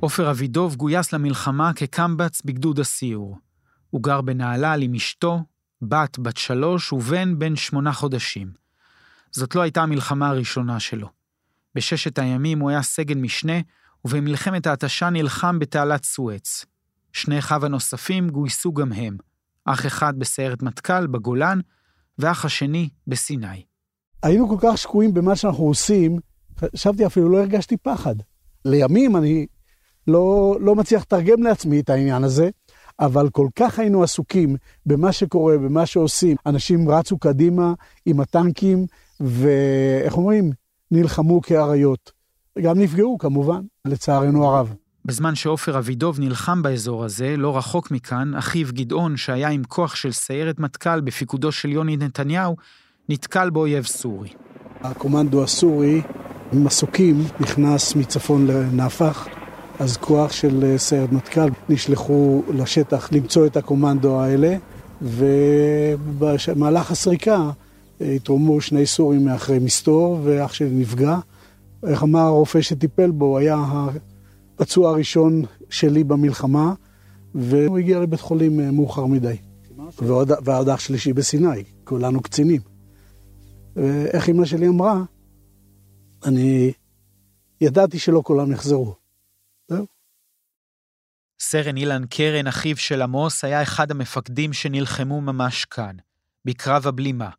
עופר 0.00 0.30
אבידוב 0.30 0.76
גויס 0.76 1.12
למלחמה 1.12 1.72
כקמב"ץ 1.76 2.42
בגדוד 2.44 2.80
הסיור. 2.80 3.43
הוא 3.94 4.02
גר 4.02 4.20
בנהלל 4.20 4.82
עם 4.82 4.94
אשתו, 4.94 5.40
בת 5.82 6.18
בת 6.18 6.36
שלוש 6.36 6.92
ובן 6.92 7.38
בן 7.38 7.56
שמונה 7.56 7.92
חודשים. 7.92 8.52
זאת 9.30 9.54
לא 9.54 9.60
הייתה 9.60 9.82
המלחמה 9.82 10.28
הראשונה 10.28 10.80
שלו. 10.80 11.08
בששת 11.74 12.18
הימים 12.18 12.60
הוא 12.60 12.70
היה 12.70 12.82
סגן 12.82 13.20
משנה, 13.20 13.52
ובמלחמת 14.04 14.66
ההתשה 14.66 15.10
נלחם 15.10 15.58
בתעלת 15.58 16.04
סואץ. 16.04 16.64
שני 17.12 17.38
אחיו 17.38 17.66
הנוספים 17.66 18.30
גויסו 18.30 18.72
גם 18.72 18.92
הם, 18.92 19.16
אח 19.64 19.86
אחד 19.86 20.18
בסיירת 20.18 20.62
מטכ"ל 20.62 21.06
בגולן, 21.06 21.60
ואח 22.18 22.44
השני 22.44 22.88
בסיני. 23.06 23.62
היינו 24.22 24.48
כל 24.48 24.56
כך 24.60 24.78
שקועים 24.78 25.14
במה 25.14 25.36
שאנחנו 25.36 25.64
עושים, 25.64 26.18
חשבתי 26.60 27.06
אפילו 27.06 27.28
לא 27.28 27.38
הרגשתי 27.38 27.76
פחד. 27.76 28.14
לימים 28.64 29.16
אני 29.16 29.46
לא, 30.08 30.56
לא 30.60 30.74
מצליח 30.74 31.02
לתרגם 31.02 31.42
לעצמי 31.42 31.80
את 31.80 31.90
העניין 31.90 32.24
הזה, 32.24 32.50
אבל 33.00 33.28
כל 33.30 33.48
כך 33.56 33.78
היינו 33.78 34.02
עסוקים 34.02 34.56
במה 34.86 35.12
שקורה, 35.12 35.58
במה 35.58 35.86
שעושים. 35.86 36.36
אנשים 36.46 36.88
רצו 36.88 37.18
קדימה 37.18 37.72
עם 38.06 38.20
הטנקים, 38.20 38.86
ואיך 39.20 40.16
אומרים? 40.16 40.50
נלחמו 40.90 41.42
כאריות. 41.42 42.12
גם 42.62 42.78
נפגעו 42.78 43.18
כמובן, 43.18 43.60
לצערנו 43.84 44.46
הרב. 44.46 44.74
בזמן 45.04 45.34
שעופר 45.34 45.78
אבידוב 45.78 46.20
נלחם 46.20 46.62
באזור 46.62 47.04
הזה, 47.04 47.36
לא 47.36 47.56
רחוק 47.56 47.90
מכאן, 47.90 48.34
אחיו 48.34 48.66
גדעון, 48.72 49.16
שהיה 49.16 49.48
עם 49.48 49.62
כוח 49.64 49.94
של 49.94 50.12
סיירת 50.12 50.58
מטכ"ל 50.58 51.00
בפיקודו 51.00 51.52
של 51.52 51.68
יוני 51.68 51.96
נתניהו, 51.96 52.56
נתקל 53.08 53.50
באויב 53.50 53.84
סורי. 53.84 54.28
הקומנדו 54.80 55.44
הסורי, 55.44 56.02
עם 56.52 56.64
מסוקים, 56.64 57.24
נכנס 57.40 57.94
מצפון 57.94 58.46
לנפח, 58.46 59.28
אז 59.78 59.96
כוח 59.96 60.32
של 60.32 60.64
אה, 60.64 60.78
סיירת 60.78 61.12
מטכ"ל 61.12 61.48
נשלחו 61.68 62.42
לשטח 62.54 63.12
למצוא 63.12 63.46
את 63.46 63.56
הקומנדו 63.56 64.20
האלה, 64.20 64.56
ובמהלך 65.02 66.90
הסריקה 66.90 67.50
אה, 68.00 68.12
התרוממו 68.12 68.60
שני 68.60 68.86
סורים 68.86 69.24
מאחרי 69.24 69.58
מסתור, 69.58 70.20
ואח 70.22 70.52
שלי 70.52 70.70
נפגע. 70.70 71.18
איך 71.86 72.02
אמר 72.02 72.20
הרופא 72.20 72.60
שטיפל 72.60 73.10
בו, 73.10 73.38
היה 73.38 73.64
הפצוע 74.58 74.90
הראשון 74.90 75.42
שלי 75.70 76.04
במלחמה, 76.04 76.74
והוא 77.34 77.78
הגיע 77.78 78.00
לבית 78.00 78.20
חולים 78.20 78.60
אה, 78.60 78.70
מאוחר 78.70 79.06
מדי. 79.06 79.36
ועוד, 80.02 80.30
ועוד 80.44 80.68
אח 80.68 80.80
שלישי 80.80 81.12
בסיני, 81.12 81.64
כולנו 81.84 82.20
קצינים. 82.20 82.60
ואיך 83.76 84.28
אמא 84.28 84.44
שלי 84.44 84.68
אמרה, 84.68 85.02
אני 86.24 86.72
ידעתי 87.60 87.98
שלא 87.98 88.20
כולם 88.24 88.52
יחזרו. 88.52 89.03
סרן 91.40 91.76
אילן 91.76 92.06
קרן, 92.10 92.46
אחיו 92.46 92.76
של 92.76 93.02
עמוס, 93.02 93.44
היה 93.44 93.62
אחד 93.62 93.90
המפקדים 93.90 94.52
שנלחמו 94.52 95.20
ממש 95.20 95.64
כאן, 95.64 95.96
בקרב 96.44 96.86
הבלימה. 96.86 97.30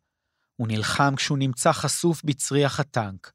הוא 0.56 0.68
נלחם 0.68 1.14
כשהוא 1.16 1.38
נמצא 1.38 1.72
חשוף 1.72 2.22
בצריח 2.24 2.80
הטנק. 2.80 3.32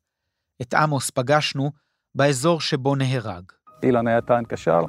את 0.61 0.73
עמוס 0.73 1.09
פגשנו 1.09 1.71
באזור 2.15 2.61
שבו 2.61 2.95
נהרג. 2.95 3.43
אילן 3.83 4.07
היה 4.07 4.21
טנק 4.21 4.47
קשר, 4.53 4.81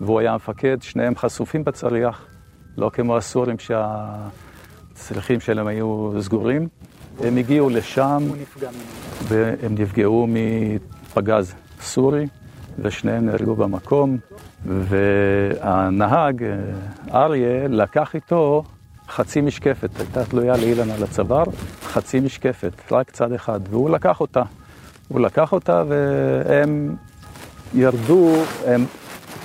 והוא 0.00 0.20
היה 0.20 0.34
מפקד, 0.34 0.82
שניהם 0.82 1.16
חשופים 1.16 1.64
בצריח, 1.64 2.26
לא 2.76 2.90
כמו 2.94 3.16
הסורים 3.16 3.56
שהצריחים 3.58 5.40
שלהם 5.40 5.66
היו 5.66 6.12
סגורים. 6.20 6.68
הם 7.18 7.36
הגיעו 7.36 7.70
לשם, 7.70 8.22
והם 9.22 9.74
נפגעו 9.74 10.26
מפגז 10.28 11.54
סורי, 11.80 12.26
ושניהם 12.78 13.26
נהרגו 13.26 13.56
במקום, 13.56 14.18
והנהג, 14.66 16.44
אריה, 17.14 17.68
לקח 17.68 18.14
איתו 18.14 18.64
חצי 19.08 19.40
משקפת, 19.40 19.90
הייתה 19.98 20.24
תלויה 20.24 20.56
לאילן 20.56 20.90
על 20.90 21.02
הצוואר, 21.02 21.44
חצי 21.84 22.20
משקפת, 22.20 22.92
רק 22.92 23.10
צד 23.10 23.32
אחד, 23.32 23.60
והוא 23.70 23.90
לקח 23.90 24.20
אותה. 24.20 24.42
הוא 25.08 25.20
לקח 25.20 25.52
אותה 25.52 25.82
והם 25.88 26.96
ירדו, 27.74 28.34
הם 28.66 28.84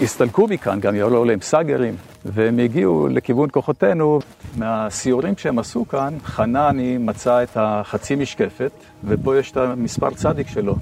הסתלקו 0.02 0.48
מכאן, 0.48 0.80
גם 0.80 0.96
ירו 0.96 1.26
להם 1.26 1.42
סאגרים, 1.42 1.96
והם 2.26 2.60
הגיעו 2.60 3.08
לכיוון 3.08 3.50
כוחותינו. 3.52 4.20
מהסיורים 4.58 5.34
שהם 5.38 5.60
עשו 5.60 5.88
כאן, 5.88 6.14
חנני 6.26 6.98
מצא 6.98 7.44
את 7.44 7.50
החצי 7.56 8.16
משקפת, 8.16 8.72
ופה 9.04 9.38
יש 9.38 9.52
את 9.52 9.58
המספר 9.58 10.10
צדיק 10.10 10.48
שלו. 10.48 10.76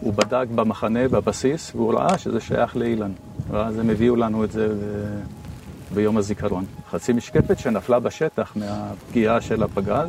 הוא 0.00 0.14
בדק 0.14 0.46
במחנה, 0.54 1.08
בבסיס, 1.08 1.72
והוא 1.74 1.94
ראה 1.94 2.18
שזה 2.18 2.40
שייך 2.40 2.76
לאילן. 2.76 3.12
ואז 3.50 3.78
הם 3.78 3.90
הביאו 3.90 4.16
לנו 4.16 4.44
את 4.44 4.52
זה 4.52 4.68
ב... 4.68 5.18
ביום 5.94 6.16
הזיכרון. 6.16 6.64
חצי 6.90 7.12
משקפת 7.12 7.58
שנפלה 7.58 8.00
בשטח 8.00 8.52
מהפגיעה 8.56 9.40
של 9.40 9.62
הפגז. 9.62 10.08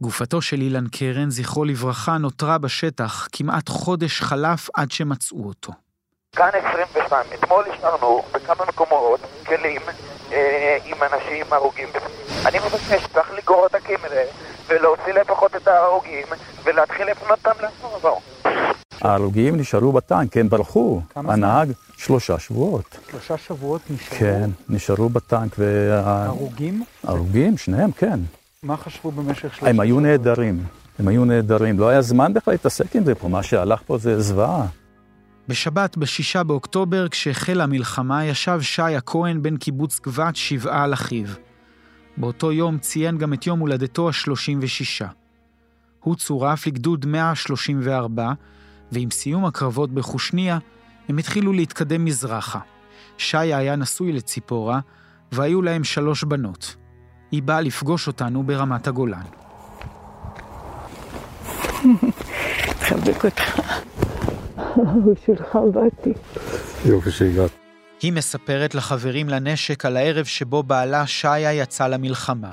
גופתו 0.00 0.42
של 0.42 0.60
אילן 0.60 0.88
קרן, 0.88 1.30
זכרו 1.30 1.64
לברכה, 1.64 2.18
נותרה 2.18 2.58
בשטח, 2.58 3.28
כמעט 3.32 3.68
חודש 3.68 4.20
חלף 4.20 4.68
עד 4.74 4.90
שמצאו 4.90 5.44
אותו. 5.46 5.72
כאן 6.36 6.50
22, 6.54 7.26
אתמול 7.34 7.64
השארנו 7.70 8.22
בכמה 8.34 8.64
מקומות 8.68 9.20
כלים 9.46 9.80
אה, 10.32 10.78
עם 10.84 10.96
אנשים 11.02 11.46
הרוגים. 11.50 11.88
אני 12.46 12.58
מבקש, 12.58 13.06
צריך 13.12 13.30
לגרור 13.32 13.66
את 13.66 13.74
הקמרה 13.74 14.22
ולהוציא 14.66 15.12
לפחות 15.12 15.56
את 15.56 15.68
ההרוגים 15.68 16.26
ולהתחיל 16.64 17.10
לפנות 17.10 17.38
אותם 17.46 17.64
לאסור 17.64 18.20
ההרוגים 19.06 19.56
נשארו 19.56 19.92
בטנק, 19.92 20.36
הם 20.36 20.48
ברחו. 20.48 21.00
הנהג, 21.14 21.72
שלושה 21.96 22.38
שבועות. 22.38 22.98
שלושה 23.10 23.38
שבועות 23.38 23.80
נשארו? 23.90 24.18
כן, 24.18 24.50
נשארו 24.68 25.08
בטנק. 25.08 25.56
וה... 25.58 26.24
הרוגים? 26.26 26.84
הרוגים, 27.02 27.58
שניהם, 27.58 27.92
כן. 27.92 28.20
מה 28.62 28.76
חשבו 28.76 29.10
במשך 29.10 29.40
שלושה 29.40 29.56
שבועות? 29.56 29.70
הם 29.70 29.80
היו 29.80 30.00
נהדרים. 30.00 30.64
הם 30.98 31.08
היו 31.08 31.24
נהדרים. 31.24 31.78
לא 31.78 31.88
היה 31.88 32.02
זמן 32.02 32.32
בכלל 32.34 32.54
להתעסק 32.54 32.96
עם 32.96 33.04
זה 33.04 33.14
פה, 33.14 33.28
מה 33.28 33.42
שהלך 33.42 33.80
פה 33.86 33.98
זה 33.98 34.20
זוועה. 34.20 34.66
בשבת, 35.48 35.96
בשישה 35.96 36.42
באוקטובר, 36.42 37.08
כשהחלה 37.08 37.64
המלחמה, 37.64 38.24
ישב 38.24 38.58
שי 38.60 38.82
הכהן 38.82 39.42
בן 39.42 39.56
קיבוץ 39.56 40.00
גבת 40.00 40.36
שבעה 40.36 40.84
על 40.84 40.94
אחיו. 40.94 41.26
באותו 42.16 42.52
יום 42.52 42.78
ציין 42.78 43.18
גם 43.18 43.32
את 43.32 43.46
יום 43.46 43.58
הולדתו 43.58 44.08
ה-36. 44.08 45.04
הוא 46.00 46.16
צורף 46.16 46.66
לגדוד 46.66 47.06
134, 47.06 48.32
ועם 48.92 49.10
סיום 49.10 49.44
הקרבות 49.44 49.92
בחושניה, 49.92 50.58
הם 51.08 51.18
התחילו 51.18 51.52
להתקדם 51.52 52.04
מזרחה. 52.04 52.60
שי 53.18 53.36
היה 53.36 53.76
נשוי 53.76 54.12
לציפורה, 54.12 54.80
והיו 55.32 55.62
להם 55.62 55.84
שלוש 55.84 56.24
בנות. 56.24 56.76
היא 57.30 57.42
באה 57.42 57.60
לפגוש 57.60 58.06
אותנו 58.06 58.42
ברמת 58.42 58.86
הגולן. 58.86 59.22
תחבק 62.80 63.24
אותך. 63.24 63.60
בשבילך 65.06 65.58
באתי. 65.74 66.12
יופי 66.84 67.10
שהגעת. 67.10 67.50
היא 68.02 68.12
מספרת 68.12 68.74
לחברים 68.74 69.28
לנשק 69.28 69.84
על 69.84 69.96
הערב 69.96 70.24
שבו 70.24 70.62
בעלה 70.62 71.06
שיה 71.06 71.52
יצא 71.52 71.86
למלחמה. 71.86 72.52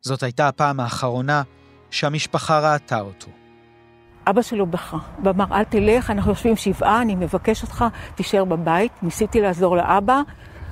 זאת 0.00 0.22
הייתה 0.22 0.48
הפעם 0.48 0.80
האחרונה 0.80 1.42
שהמשפחה 1.90 2.72
ראתה 2.72 3.00
אותו. 3.00 3.41
אבא 4.26 4.42
שלו 4.42 4.66
בכה, 4.66 4.98
ואמר, 5.24 5.44
אל 5.52 5.64
תלך, 5.64 6.10
אנחנו 6.10 6.30
יושבים 6.30 6.56
שבעה, 6.56 7.02
אני 7.02 7.14
מבקש 7.14 7.62
אותך, 7.62 7.84
תישאר 8.14 8.44
בבית. 8.44 8.92
ניסיתי 9.02 9.40
לעזור 9.40 9.76
לאבא, 9.76 10.20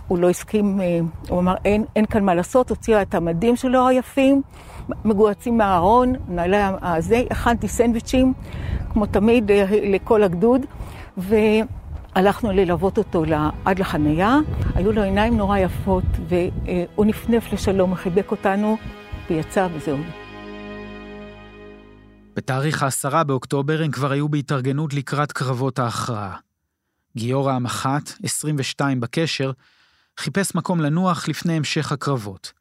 הוא 0.09 0.19
לא 0.19 0.31
הסכים, 0.31 0.81
אה, 0.81 1.01
הוא 1.29 1.41
אמר, 1.41 1.55
אין, 1.65 1.85
אין 1.97 2.07
כאן 2.07 2.25
מה 2.25 2.35
לעשות, 2.35 2.71
הוציאה 2.71 3.03
את 3.03 3.15
המדים 3.15 3.57
שלו 3.57 3.89
היפים, 3.89 4.43
מגוהצים 5.05 5.59
מהארון, 5.59 6.15
נעלי 6.29 6.57
הזה, 6.83 7.23
הכנתי 7.31 7.69
סנדוויצ'ים, 7.69 8.33
כמו 8.93 9.07
תמיד, 9.07 9.51
אה, 9.51 9.65
לכל 9.71 10.23
הגדוד, 10.23 10.67
והלכנו 11.17 12.53
ללוות 12.53 12.99
אותו 12.99 13.25
עד 13.65 13.79
לחנייה. 13.79 14.39
היו 14.75 14.93
לו 14.93 15.03
עיניים 15.03 15.37
נורא 15.37 15.59
יפות, 15.59 16.05
והוא 16.29 17.07
נפנף 17.07 17.53
לשלום, 17.53 17.95
חיבק 17.95 18.31
אותנו, 18.31 18.77
ויצא 19.31 19.69
וזהו. 19.75 19.97
בתאריך 22.37 22.83
העשרה 22.83 23.25
באוקטובר 23.25 23.83
הם 23.83 23.91
כבר 23.91 24.13
היו 24.13 24.29
בהתארגנות 24.29 24.95
לקראת 24.95 25.33
קרבות 25.33 25.79
ההכרעה. 25.79 26.37
גיורא 27.17 27.53
המח"ט, 27.53 28.11
22 28.25 29.01
בקשר, 29.01 29.53
חיפש 30.19 30.55
מקום 30.55 30.81
לנוח 30.81 31.29
לפני 31.29 31.53
המשך 31.53 31.93
הקרבות. 31.93 32.53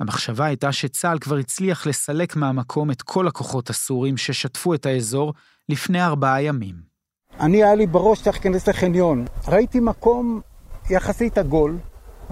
המחשבה 0.00 0.44
הייתה 0.44 0.72
שצה"ל 0.72 1.18
כבר 1.18 1.36
הצליח 1.36 1.86
לסלק 1.86 2.36
מהמקום 2.36 2.90
את 2.90 3.02
כל 3.02 3.28
הכוחות 3.28 3.70
הסורים 3.70 4.16
ששטפו 4.16 4.74
את 4.74 4.86
האזור 4.86 5.34
לפני 5.68 6.04
ארבעה 6.04 6.42
ימים. 6.42 6.74
אני, 7.40 7.64
היה 7.64 7.74
לי 7.74 7.86
בראש 7.86 8.22
צריך 8.22 8.36
להיכנס 8.36 8.68
לחניון. 8.68 9.24
ראיתי 9.48 9.80
מקום 9.80 10.40
יחסית 10.90 11.38
עגול, 11.38 11.78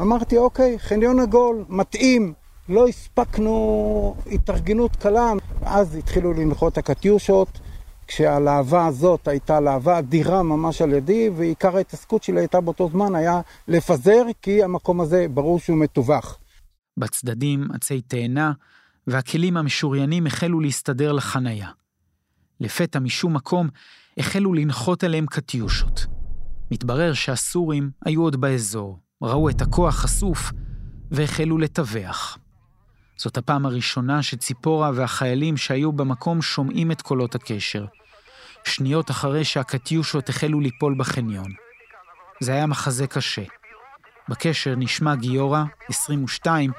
אמרתי, 0.00 0.38
אוקיי, 0.38 0.78
חניון 0.78 1.20
עגול, 1.20 1.64
מתאים. 1.68 2.34
לא 2.70 2.88
הספקנו 2.88 4.16
התארגנות 4.32 4.96
קלה, 4.96 5.32
אז 5.62 5.94
התחילו 5.94 6.32
לנחות 6.32 6.78
הקטיושות, 6.78 7.60
כשהלהבה 8.06 8.86
הזאת 8.86 9.28
הייתה 9.28 9.60
להבה 9.60 9.98
אדירה 9.98 10.42
ממש 10.42 10.82
על 10.82 10.92
ידי, 10.92 11.30
ועיקר 11.36 11.76
ההתעסקות 11.76 12.22
שלי 12.22 12.40
הייתה 12.40 12.60
באותו 12.60 12.88
זמן 12.88 13.14
היה 13.14 13.40
לפזר, 13.68 14.22
כי 14.42 14.62
המקום 14.62 15.00
הזה 15.00 15.26
ברור 15.34 15.58
שהוא 15.60 15.76
מטווח. 15.76 16.38
בצדדים 16.96 17.68
עצי 17.74 18.00
תאנה, 18.00 18.52
והכלים 19.06 19.56
המשוריינים 19.56 20.26
החלו 20.26 20.60
להסתדר 20.60 21.12
לחנייה. 21.12 21.68
לפתע 22.60 22.98
משום 22.98 23.34
מקום 23.34 23.68
החלו 24.18 24.54
לנחות 24.54 25.04
עליהם 25.04 25.26
קטיושות. 25.26 26.06
מתברר 26.70 27.12
שהסורים 27.12 27.90
היו 28.04 28.22
עוד 28.22 28.40
באזור, 28.40 28.98
ראו 29.22 29.48
את 29.48 29.62
הכוח 29.62 29.94
חשוף 29.94 30.52
והחלו 31.10 31.58
לטווח. 31.58 32.38
זאת 33.22 33.36
הפעם 33.36 33.66
הראשונה 33.66 34.22
שציפורה 34.22 34.90
והחיילים 34.94 35.56
שהיו 35.56 35.92
במקום 35.92 36.42
שומעים 36.42 36.92
את 36.92 37.02
קולות 37.02 37.34
הקשר. 37.34 37.84
שניות 38.64 39.10
אחרי 39.10 39.44
שהקטיושות 39.44 40.28
החלו 40.28 40.60
ליפול 40.60 40.94
בחניון. 40.98 41.52
זה 42.40 42.52
היה 42.52 42.66
מחזה 42.66 43.06
קשה. 43.06 43.42
בקשר 44.28 44.74
נשמע 44.76 45.14
גיורא, 45.14 45.62
22, 45.88 46.70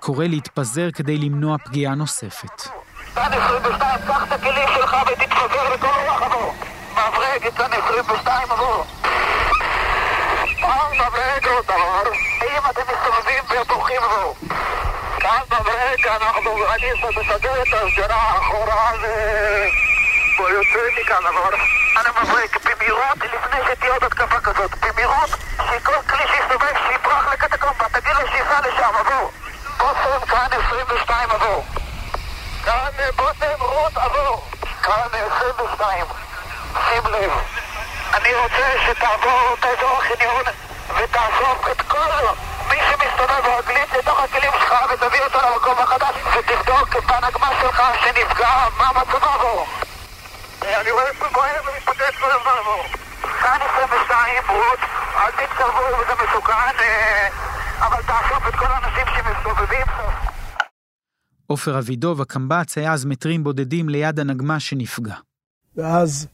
קורא 0.00 0.24
להתפזר 0.24 0.90
כדי 0.90 1.18
למנוע 1.18 1.58
פגיעה 1.58 1.94
נוספת. 1.94 2.60
צד 3.14 3.30
22, 3.32 4.00
קח 4.06 4.22
את 4.22 4.32
הכלים 4.32 4.68
שלך 4.74 4.96
ותתפזר 5.12 5.74
לכל 5.74 5.86
אורח 5.86 6.22
עבור. 6.22 6.54
מברג, 6.92 7.48
צד 7.56 7.70
22 7.72 8.50
עבור. 8.50 8.84
פעם 10.60 10.92
מברג 10.94 11.46
עוד 11.46 11.64
דבר, 11.64 12.12
אם 12.42 12.70
אתם 12.70 12.80
מסתובבים 12.80 13.62
ובורחים 13.62 14.00
עבור. 14.02 14.36
כאן 15.20 15.40
מברג, 15.46 16.06
אנחנו, 16.06 16.72
אני 16.74 16.92
מסדר 16.92 17.62
את 17.62 17.74
השדרה 17.74 18.38
אחורה 18.38 18.92
ו... 19.02 19.06
בוא 20.36 20.48
יוצא 20.48 20.78
מכאן 21.00 21.26
עבור. 21.26 21.50
אני 21.96 22.08
מברג 22.22 22.48
במהירות 22.64 23.18
לפני 23.18 23.60
שתהיה 23.70 23.92
עוד 23.92 24.04
התקפה 24.04 24.40
כזאת. 24.40 24.70
במהירות 24.80 25.30
שכל 25.56 26.02
כלי 26.08 26.26
שיסתובב 26.26 26.72
שיברח 26.88 27.32
לקטקומבה, 27.32 27.84
תגיד 27.92 28.16
לו 28.16 28.28
שייסע 28.28 28.60
לשם, 28.60 28.96
עבור. 28.98 29.30
בושם 29.78 30.26
כאן 30.26 30.48
22 30.66 31.30
עבור. 31.30 31.64
כאן 32.64 32.90
בושם 33.16 33.60
רות 33.60 33.96
עבור. 33.96 34.44
כאן 34.82 35.08
22. 35.36 36.06
שים 36.88 37.06
לב. 37.06 37.30
אני 38.14 38.34
רוצה 38.34 38.72
שתעבור 38.86 39.56
את 39.58 39.64
אזור 39.64 39.98
החניון 39.98 40.44
ותאסוף 40.96 41.68
את 41.70 41.82
כל 41.82 42.10
מי 42.70 42.78
שמסתובב 42.88 43.42
רגלית 43.58 43.90
לתוך 43.98 44.20
הכלים 44.20 44.52
שלך 44.60 44.74
ותביא 44.92 45.22
אותו 45.26 45.38
למקום 45.46 45.78
החדש 45.78 46.14
ותבדוק 46.38 46.88
את 46.98 47.10
הנגמ"ש 47.10 47.56
שלך 47.60 47.82
שנפגע, 48.02 48.52
מה 48.78 48.88
מצבו 49.00 49.32
בו. 49.42 49.64
אני 50.80 50.90
רואה 50.90 51.04
שהוא 51.18 51.28
כהן 51.32 51.60
ומתפוצץ 51.68 52.14
כל 52.20 52.30
הזמן 52.30 52.56
עבור. 52.60 52.82
כאן 53.42 53.58
22, 53.74 54.44
רות, 54.48 54.78
אל 55.16 55.30
תתקרבו, 55.30 55.86
זה 56.08 56.14
מסוכן, 56.22 56.76
אבל 57.78 58.02
תאסוף 58.02 58.48
את 58.48 58.54
כל 58.54 58.66
האנשים 58.66 59.06
שמסתובבים 59.16 59.86
פה. 59.96 60.30
עופר 61.46 61.78
אבידוב, 61.78 62.20
הקמב"ץ, 62.20 62.78
היה 62.78 62.92
אז 62.92 63.04
מטרים 63.04 63.44
בודדים 63.44 63.88
ליד 63.88 64.20
הנגמ"ש 64.20 64.70
שנפגע. 64.70 65.14
ואז 65.76 66.26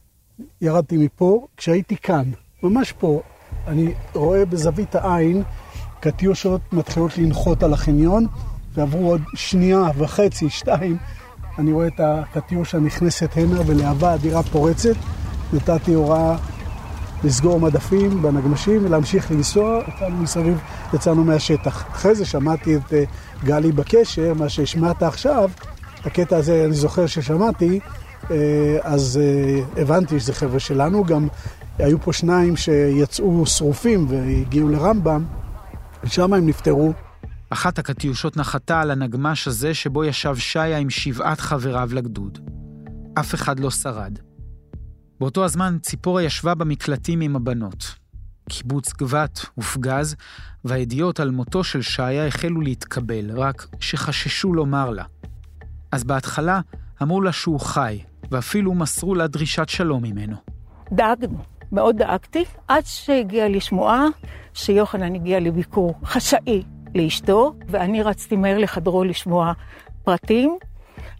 ירדתי 0.61 0.97
מפה, 0.97 1.47
כשהייתי 1.57 1.97
כאן, 1.97 2.31
ממש 2.63 2.91
פה, 2.91 3.21
אני 3.67 3.93
רואה 4.13 4.45
בזווית 4.45 4.95
העין 4.95 5.43
קטיושות 5.99 6.61
מתחילות 6.73 7.17
לנחות 7.17 7.63
על 7.63 7.73
החניון, 7.73 8.27
ועברו 8.73 9.09
עוד 9.09 9.21
שנייה 9.35 9.83
וחצי, 9.97 10.49
שתיים, 10.49 10.97
אני 11.59 11.71
רואה 11.71 11.87
את 11.87 11.99
הקטיושה 11.99 12.79
נכנסת 12.79 13.29
הנה 13.35 13.61
ולהבה 13.65 14.15
אדירה 14.15 14.43
פורצת. 14.43 14.95
נתתי 15.53 15.93
הוראה 15.93 16.37
לסגור 17.23 17.59
מדפים 17.59 18.21
בנגמשים 18.21 18.85
ולהמשיך 18.85 19.31
לנסוע, 19.31 19.79
יצאנו 19.87 20.17
מסביב, 20.17 20.59
יצאנו 20.93 21.23
מהשטח. 21.23 21.85
אחרי 21.91 22.15
זה 22.15 22.25
שמעתי 22.25 22.75
את 22.75 22.93
גלי 23.43 23.71
בקשר, 23.71 24.33
מה 24.33 24.49
שהשמעת 24.49 25.03
עכשיו, 25.03 25.49
הקטע 26.05 26.37
הזה 26.37 26.65
אני 26.65 26.73
זוכר 26.73 27.05
ששמעתי, 27.05 27.79
אז 28.81 29.19
הבנתי 29.77 30.19
שזה 30.19 30.33
חבר'ה 30.33 30.59
שלנו, 30.59 31.03
גם 31.03 31.27
היו 31.79 32.01
פה 32.01 32.13
שניים 32.13 32.55
שיצאו 32.55 33.45
שרופים 33.45 34.05
והגיעו 34.09 34.69
לרמב"ם, 34.69 35.23
ושם 36.03 36.33
הם 36.33 36.47
נפטרו. 36.47 36.93
אחת 37.49 37.79
הקטיושות 37.79 38.37
נחתה 38.37 38.81
על 38.81 38.91
הנגמש 38.91 39.47
הזה 39.47 39.73
שבו 39.73 40.05
ישב 40.05 40.35
שיה 40.35 40.77
עם 40.77 40.89
שבעת 40.89 41.39
חבריו 41.39 41.89
לגדוד. 41.93 42.39
אף 43.19 43.35
אחד 43.35 43.59
לא 43.59 43.71
שרד. 43.71 44.19
באותו 45.19 45.45
הזמן 45.45 45.77
ציפורה 45.81 46.23
ישבה 46.23 46.55
במקלטים 46.55 47.21
עם 47.21 47.35
הבנות. 47.35 47.95
קיבוץ 48.49 48.93
גבת 48.93 49.45
הופגז, 49.55 50.15
והידיעות 50.65 51.19
על 51.19 51.31
מותו 51.31 51.63
של 51.63 51.81
שיה 51.81 52.27
החלו 52.27 52.61
להתקבל, 52.61 53.31
רק 53.31 53.67
שחששו 53.79 54.53
לומר 54.53 54.89
לה. 54.89 55.03
אז 55.91 56.03
בהתחלה 56.03 56.61
אמרו 57.01 57.21
לה 57.21 57.31
שהוא 57.31 57.59
חי, 57.59 57.99
ואפילו 58.31 58.73
מסרו 58.73 59.15
לה 59.15 59.27
דרישת 59.27 59.69
שלום 59.69 60.03
ממנו. 60.03 60.35
דאגנו, 60.91 61.43
מאוד 61.71 61.97
דאגתי, 61.97 62.45
עד 62.67 62.85
שהגיעה 62.85 63.47
לי 63.47 63.59
שמועה 63.59 64.05
שיוחנן 64.53 65.15
הגיע 65.15 65.39
לביקור 65.39 65.93
חשאי 66.03 66.63
לאשתו, 66.95 67.53
ואני 67.67 68.03
רצתי 68.03 68.35
מהר 68.35 68.57
לחדרו 68.57 69.03
לשמוע 69.03 69.53
פרטים. 70.03 70.57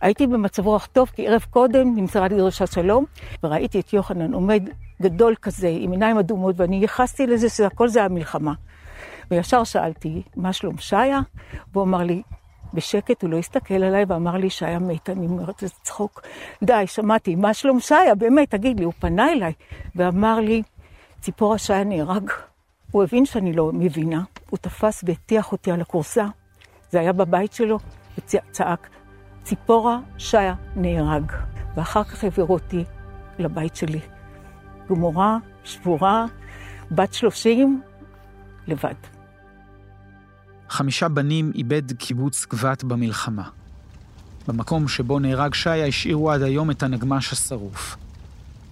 הייתי 0.01 0.27
במצב 0.27 0.65
רוח 0.65 0.85
טוב, 0.85 1.11
כי 1.15 1.27
ערב 1.27 1.45
קודם 1.49 1.95
נמסרה 1.95 2.27
לי 2.27 2.37
דרישת 2.37 2.71
שלום, 2.71 3.05
וראיתי 3.43 3.79
את 3.79 3.93
יוחנן 3.93 4.33
עומד 4.33 4.69
גדול 5.01 5.35
כזה, 5.41 5.67
עם 5.79 5.91
עיניים 5.91 6.17
אדומות, 6.17 6.55
ואני 6.57 6.75
ייחסתי 6.75 7.27
לזה 7.27 7.49
שהכל 7.49 7.87
זה 7.87 8.03
המלחמה. 8.03 8.53
וישר 9.31 9.63
שאלתי, 9.63 10.21
מה 10.35 10.53
שלום 10.53 10.77
שיה? 10.77 11.19
והוא 11.73 11.83
אמר 11.83 12.03
לי, 12.03 12.21
בשקט, 12.73 13.21
הוא 13.21 13.29
לא 13.29 13.37
הסתכל 13.37 13.83
עליי 13.83 14.05
ואמר 14.07 14.37
לי 14.37 14.49
שיה 14.49 14.79
מת, 14.79 15.09
אני 15.09 15.27
אומרת, 15.27 15.59
זה 15.59 15.67
צחוק. 15.83 16.21
די, 16.63 16.83
שמעתי, 16.87 17.35
מה 17.35 17.53
שלום 17.53 17.79
שיה? 17.79 18.15
באמת, 18.15 18.49
תגיד 18.49 18.79
לי, 18.79 18.85
הוא 18.85 18.93
פנה 18.99 19.31
אליי 19.31 19.53
ואמר 19.95 20.39
לי, 20.39 20.63
ציפורה 21.21 21.57
שיה 21.57 21.83
נהרג. 21.83 22.31
הוא 22.91 23.03
הבין 23.03 23.25
שאני 23.25 23.53
לא 23.53 23.71
מבינה, 23.73 24.23
הוא 24.49 24.57
תפס 24.57 25.03
והטיח 25.07 25.51
אותי 25.51 25.71
על 25.71 25.81
הכורסה, 25.81 26.25
זה 26.91 26.99
היה 26.99 27.13
בבית 27.13 27.53
שלו, 27.53 27.79
וצעק, 28.17 28.89
ציפורה 29.43 29.99
שיה 30.17 30.53
נהרג. 30.75 31.31
ואחר 31.75 32.03
כך 32.03 32.23
העבירו 32.23 32.53
אותי 32.53 32.83
לבית 33.39 33.75
שלי. 33.75 33.99
גמורה, 34.89 35.37
שבורה, 35.63 36.25
בת 36.91 37.13
שלושים, 37.13 37.81
לבד. 38.67 39.16
חמישה 40.69 41.07
בנים 41.09 41.51
איבד 41.55 41.91
קיבוץ 41.91 42.45
גבת 42.45 42.83
במלחמה. 42.83 43.49
במקום 44.47 44.87
שבו 44.87 45.19
נהרג 45.19 45.53
שיה 45.53 45.85
השאירו 45.85 46.31
עד 46.31 46.41
היום 46.41 46.71
את 46.71 46.83
הנגמש 46.83 47.33
השרוף. 47.33 47.97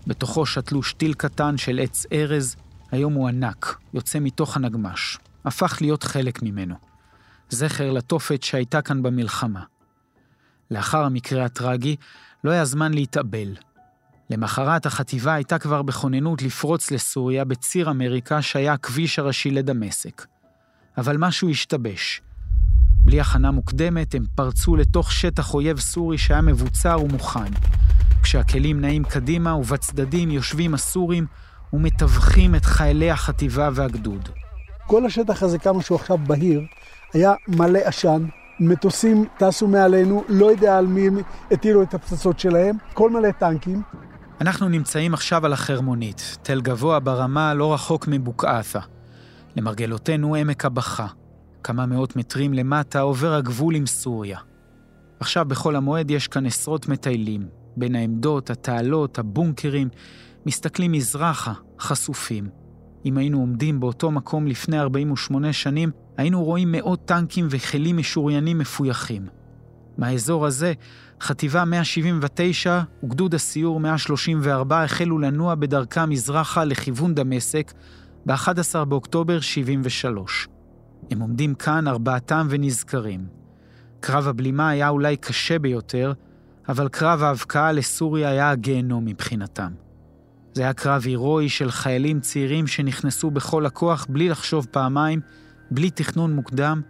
בתוכו 0.08 0.46
שתלו 0.46 0.84
שתיל 0.84 1.14
קטן 1.14 1.58
של 1.58 1.80
עץ 1.80 2.06
ארז, 2.14 2.56
היום 2.92 3.14
הוא 3.14 3.28
ענק, 3.28 3.78
יוצא 3.94 4.20
מתוך 4.20 4.58
הנגמש. 4.58 5.18
הפך 5.46 5.78
להיות 5.82 6.04
חלק 6.04 6.44
ממנו. 6.44 6.76
זכר 7.50 7.92
לתופת 7.92 8.44
שהייתה 8.44 8.82
כאן 8.82 9.04
במלחמה. 9.04 9.64
לאחר 10.72 11.04
המקרה 11.04 11.46
הטרגי, 11.46 11.96
לא 12.44 12.52
היה 12.52 12.66
זמן 12.66 12.94
להתאבל. 12.94 13.56
למחרת 14.30 14.86
החטיבה 14.86 15.34
הייתה 15.34 15.60
כבר 15.60 15.82
בכוננות 15.82 16.42
לפרוץ 16.42 16.92
לסוריה 16.92 17.46
בציר 17.46 17.90
אמריקה 17.90 18.42
שהיה 18.42 18.74
הכביש 18.74 19.20
הראשי 19.20 19.52
לדמשק. 19.52 20.26
אבל 20.98 21.18
משהו 21.18 21.50
השתבש. 21.50 22.22
בלי 23.06 23.22
הכנה 23.22 23.52
מוקדמת, 23.52 24.16
הם 24.16 24.26
פרצו 24.36 24.76
לתוך 24.76 25.12
שטח 25.12 25.54
אויב 25.54 25.80
סורי 25.80 26.18
שהיה 26.18 26.42
מבוצר 26.42 26.98
ומוכן. 27.04 27.52
כשהכלים 28.24 28.82
נעים 28.82 29.04
קדימה 29.04 29.56
ובצדדים 29.56 30.32
יושבים 30.32 30.74
הסורים 30.74 31.26
ומטווחים 31.74 32.56
את 32.56 32.66
חיילי 32.66 33.12
החטיבה 33.12 33.70
והגדוד. 33.74 34.30
כל 34.88 35.06
השטח 35.06 35.44
הזה, 35.44 35.60
כמה 35.60 35.82
שהוא 35.82 35.96
עכשיו 36.00 36.18
בהיר, 36.18 36.62
היה 37.14 37.34
מלא 37.48 37.80
עשן, 37.84 38.26
מטוסים 38.60 39.26
טסו 39.38 39.68
מעלינו, 39.68 40.24
לא 40.30 40.46
יודע 40.46 40.78
על 40.78 40.88
מי 40.88 41.10
הטילו 41.52 41.84
את 41.84 41.94
הפצצות 41.94 42.40
שלהם, 42.40 42.76
כל 42.94 43.10
מלא 43.10 43.32
טנקים. 43.32 43.82
אנחנו 44.42 44.70
נמצאים 44.70 45.14
עכשיו 45.14 45.46
על 45.46 45.54
החרמונית, 45.54 46.38
תל 46.42 46.62
גבוה 46.62 47.00
ברמה 47.00 47.54
לא 47.54 47.74
רחוק 47.74 48.08
מבוקעתה. 48.08 48.95
למרגלותינו 49.56 50.36
עמק 50.36 50.66
הבכה. 50.66 51.08
כמה 51.64 51.86
מאות 51.86 52.16
מטרים 52.16 52.54
למטה 52.54 53.00
עובר 53.00 53.34
הגבול 53.34 53.76
עם 53.76 53.86
סוריה. 53.86 54.40
עכשיו 55.20 55.46
בחול 55.46 55.76
המועד 55.76 56.12
יש 56.12 56.28
כאן 56.28 56.46
עשרות 56.46 56.88
מטיילים. 56.88 57.48
בין 57.78 57.96
העמדות, 57.96 58.50
התעלות, 58.50 59.20
הבונקרים, 59.20 59.90
מסתכלים 60.46 60.92
מזרחה, 60.92 61.54
חשופים. 61.80 62.50
אם 63.06 63.18
היינו 63.18 63.40
עומדים 63.40 63.80
באותו 63.80 64.12
מקום 64.12 64.48
לפני 64.48 64.80
48 64.80 65.54
שנים, 65.54 65.92
היינו 66.18 66.44
רואים 66.44 66.72
מאות 66.72 67.06
טנקים 67.06 67.48
וכלים 67.50 67.98
משוריינים 67.98 68.58
מפויחים. 68.58 69.28
מהאזור 69.98 70.46
הזה, 70.46 70.74
חטיבה 71.22 71.66
179 71.66 72.82
וגדוד 73.04 73.34
הסיור 73.34 73.80
134 73.80 74.84
החלו 74.84 75.20
לנוע 75.20 75.56
בדרכם 75.56 76.10
מזרחה 76.10 76.64
לכיוון 76.64 77.16
דמשק 77.16 77.72
ב-11 78.28 78.86
באוקטובר 78.86 79.40
73. 79.40 80.48
הם 81.12 81.20
עומדים 81.20 81.56
כאן 81.56 81.88
ארבעתם 81.88 82.48
ונזכרים. 82.50 83.28
קרב 84.00 84.28
הבלימה 84.28 84.70
היה 84.70 84.90
אולי 84.90 85.18
קשה 85.18 85.60
ביותר, 85.60 86.14
אבל 86.70 86.88
קרב 86.88 87.24
ההבקעה 87.24 87.72
לסוריה 87.72 88.30
היה 88.30 88.50
הגיהנום 88.50 89.06
מבחינתם. 89.06 89.72
זה 90.54 90.62
היה 90.62 90.74
קרב 90.74 91.02
הירואי 91.06 91.50
של 91.50 91.72
חיילים 91.72 92.20
צעירים 92.20 92.68
שנכנסו 92.68 93.32
בכל 93.32 93.66
הכוח 93.66 94.06
בלי 94.10 94.30
לחשוב 94.30 94.68
פעמיים, 94.72 95.22
בלי 95.72 95.90
תכנון 95.90 96.34
מוקדם, 96.34 96.82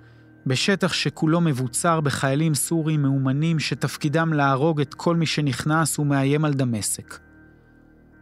בשטח 0.46 0.94
שכולו 0.94 1.42
מבוצר 1.42 2.02
בחיילים 2.02 2.54
סורים 2.54 3.02
מאומנים 3.02 3.60
שתפקידם 3.60 4.34
להרוג 4.34 4.82
את 4.82 4.94
כל 4.94 5.16
מי 5.16 5.26
שנכנס 5.26 6.00
ומאיים 6.00 6.46
על 6.46 6.54
דמשק. 6.54 7.25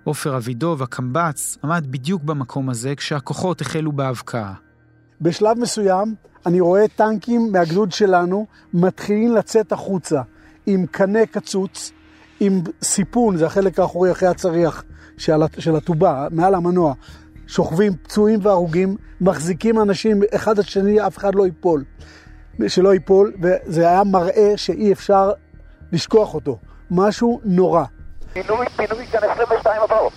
עופר 0.03 0.37
אבידוב, 0.37 0.83
הקמב"ץ, 0.83 1.57
עמד 1.63 1.85
בדיוק 1.89 2.23
במקום 2.23 2.69
הזה 2.69 2.95
כשהכוחות 2.95 3.61
החלו 3.61 3.91
בהבקעה. 3.91 4.53
בשלב 5.21 5.59
מסוים 5.59 6.15
אני 6.45 6.59
רואה 6.59 6.87
טנקים 6.87 7.51
מהגדוד 7.51 7.91
שלנו 7.91 8.45
מתחילים 8.73 9.35
לצאת 9.35 9.71
החוצה 9.71 10.21
עם 10.65 10.85
קנה 10.85 11.25
קצוץ, 11.25 11.91
עם 12.39 12.61
סיפון, 12.81 13.37
זה 13.37 13.45
החלק 13.45 13.79
האחורי 13.79 14.11
אחרי 14.11 14.29
הצריח 14.29 14.83
של 15.17 15.75
הטובה, 15.75 16.27
מעל 16.31 16.55
המנוע. 16.55 16.93
שוכבים 17.47 17.93
פצועים 18.03 18.39
והרוגים, 18.43 18.97
מחזיקים 19.21 19.81
אנשים 19.81 20.21
אחד 20.35 20.59
את 20.59 20.65
שני, 20.65 21.07
אף 21.07 21.17
אחד 21.17 21.35
לא 21.35 21.45
ייפול. 21.45 21.83
שלא 22.67 22.93
ייפול, 22.93 23.33
וזה 23.41 23.89
היה 23.89 24.03
מראה 24.03 24.53
שאי 24.55 24.93
אפשר 24.93 25.31
לשכוח 25.91 26.33
אותו. 26.33 26.59
משהו 26.91 27.41
נורא. 27.43 27.83
פינוי, 28.33 28.65
פינוי 28.75 29.05
כאן 29.07 29.29
22 29.29 29.81
הבאות. 29.81 30.13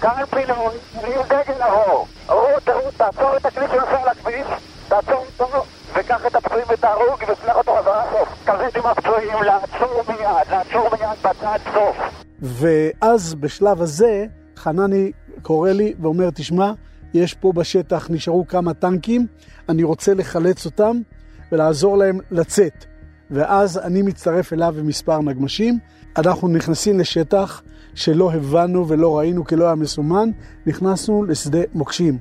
כאן 0.00 0.24
פינוי, 0.30 0.74
מרים 0.96 1.20
דגל 1.26 1.62
אהור. 1.62 2.06
רות, 2.28 2.68
רות, 2.68 2.94
תעצור 2.96 3.36
את 3.36 3.46
הכביש 3.46 3.70
שנוסע 3.70 4.02
על 4.02 4.08
הכביש, 4.08 4.46
תעצור 4.88 5.24
אותו, 5.40 5.64
וקח 5.94 6.26
את 6.26 6.34
הפצועים 6.34 6.66
ותהרוג, 6.72 7.22
ושלח 7.22 7.56
אותו 7.56 7.76
חזרה 7.80 8.04
סוף. 8.12 8.28
תזית 8.42 8.76
עם 8.76 8.86
הפצועים, 8.86 9.42
לעצור 9.42 10.02
מיד, 10.08 10.50
לעצור 10.50 10.88
מיד 10.92 11.18
בצד 11.18 11.58
סוף. 11.74 11.96
ואז 12.42 13.34
בשלב 13.34 13.82
הזה, 13.82 14.24
חנני 14.56 15.12
קורא 15.42 15.70
לי 15.70 15.94
ואומר, 16.00 16.30
תשמע, 16.30 16.72
יש 17.14 17.34
פה 17.34 17.52
בשטח, 17.52 18.06
נשארו 18.10 18.46
כמה 18.48 18.74
טנקים, 18.74 19.26
אני 19.68 19.82
רוצה 19.82 20.14
לחלץ 20.14 20.66
אותם 20.66 20.96
ולעזור 21.52 21.98
להם 21.98 22.18
לצאת. 22.30 22.84
ואז 23.30 23.78
אני 23.78 24.02
מצטרף 24.02 24.52
אליו 24.52 24.74
ומספר 24.76 25.18
נגמשים. 25.18 25.78
אנחנו 26.16 26.48
נכנסים 26.48 26.98
לשטח 26.98 27.62
שלא 27.94 28.32
הבנו 28.32 28.88
ולא 28.88 29.18
ראינו 29.18 29.44
כי 29.44 29.56
לא 29.56 29.64
היה 29.64 29.74
מסומן, 29.74 30.30
נכנסנו 30.66 31.24
לשדה 31.24 31.58
מוקשים. 31.74 32.18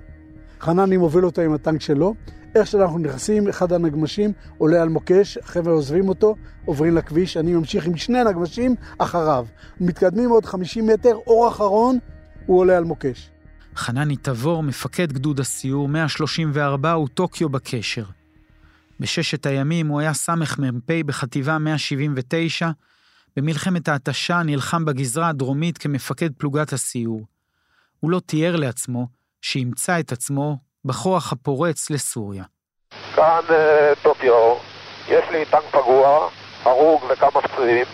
חנני 0.59 0.97
מוביל 0.97 1.25
אותה 1.25 1.41
עם 1.41 1.53
הטנק 1.53 1.81
שלו. 1.81 2.13
איך 2.55 2.67
שאנחנו 2.67 2.99
נכנסים, 2.99 3.47
אחד 3.47 3.73
הנגמשים 3.73 4.31
עולה 4.57 4.81
על 4.81 4.89
מוקש, 4.89 5.37
החבר'ה 5.37 5.73
עוזבים 5.73 6.09
אותו, 6.09 6.35
עוברים 6.65 6.95
לכביש, 6.95 7.37
אני 7.37 7.53
ממשיך 7.53 7.85
עם 7.85 7.97
שני 7.97 8.23
נגמשים 8.23 8.75
אחריו. 8.97 9.45
מתקדמים 9.81 10.29
עוד 10.29 10.45
50 10.45 10.87
מטר, 10.87 11.15
אור 11.27 11.47
אחרון, 11.47 11.97
הוא 12.45 12.59
עולה 12.59 12.77
על 12.77 12.83
מוקש. 12.83 13.29
חנני 13.75 14.15
תבור, 14.15 14.63
מפקד 14.63 15.13
גדוד 15.13 15.39
הסיור 15.39 15.89
134 15.89 16.91
הוא 16.91 17.07
טוקיו 17.13 17.49
בקשר. 17.49 18.03
בששת 18.99 19.45
הימים 19.45 19.87
הוא 19.87 19.99
היה 19.99 20.13
סמ"פ 20.13 20.91
בחטיבה 21.05 21.57
179, 21.57 22.69
במלחמת 23.37 23.87
ההתשה 23.87 24.41
נלחם 24.45 24.85
בגזרה 24.85 25.29
הדרומית 25.29 25.77
כמפקד 25.77 26.29
פלוגת 26.37 26.73
הסיור. 26.73 27.21
הוא 27.99 28.11
לא 28.11 28.19
תיאר 28.25 28.55
לעצמו 28.55 29.07
שימצא 29.41 29.99
את 29.99 30.11
עצמו 30.11 30.57
בכוח 30.85 31.31
הפורץ 31.31 31.89
לסוריה. 31.89 32.43
כאן 33.15 33.41
טוקיו, 34.01 34.55
יש 35.07 35.25
לי 35.31 35.45
טנק 35.45 35.63
פגוע, 35.71 36.29
הרוג 36.63 37.01
וכמה 37.09 37.41
פצועים. 37.41 37.85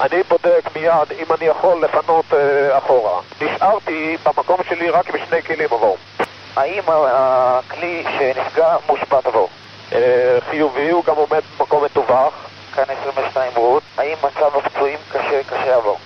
אני 0.00 0.22
בודק 0.28 0.64
מיד 0.76 1.12
אם 1.18 1.34
אני 1.34 1.44
יכול 1.44 1.84
לפנות 1.84 2.24
אה, 2.32 2.78
אחורה. 2.78 3.20
נשארתי 3.40 4.16
במקום 4.26 4.60
שלי 4.68 4.90
רק 4.90 5.08
עם 5.08 5.26
שני 5.28 5.42
כלים 5.42 5.68
עבור. 5.72 5.96
האם 6.56 6.82
הכלי 6.88 8.04
שנפגע 8.18 8.76
מושבת 8.88 9.26
עבור? 9.26 9.48
אה, 9.92 10.38
חיובי, 10.50 10.90
הוא 10.90 11.04
גם 11.04 11.16
עומד 11.16 11.40
במקום 11.58 11.84
מטווח, 11.84 12.32
כאן 12.74 12.84
22 13.00 13.52
רות. 13.56 13.82
האם 13.96 14.18
מצב 14.18 14.56
הפצועים 14.56 14.98
קשה, 15.08 15.42
קשה 15.46 15.76
עבור? 15.76 15.98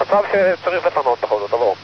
מצב 0.00 0.22
שצריך 0.32 0.86
לפנות 0.86 1.18
בכל 1.22 1.40
זאת 1.40 1.52
עבור. 1.52 1.76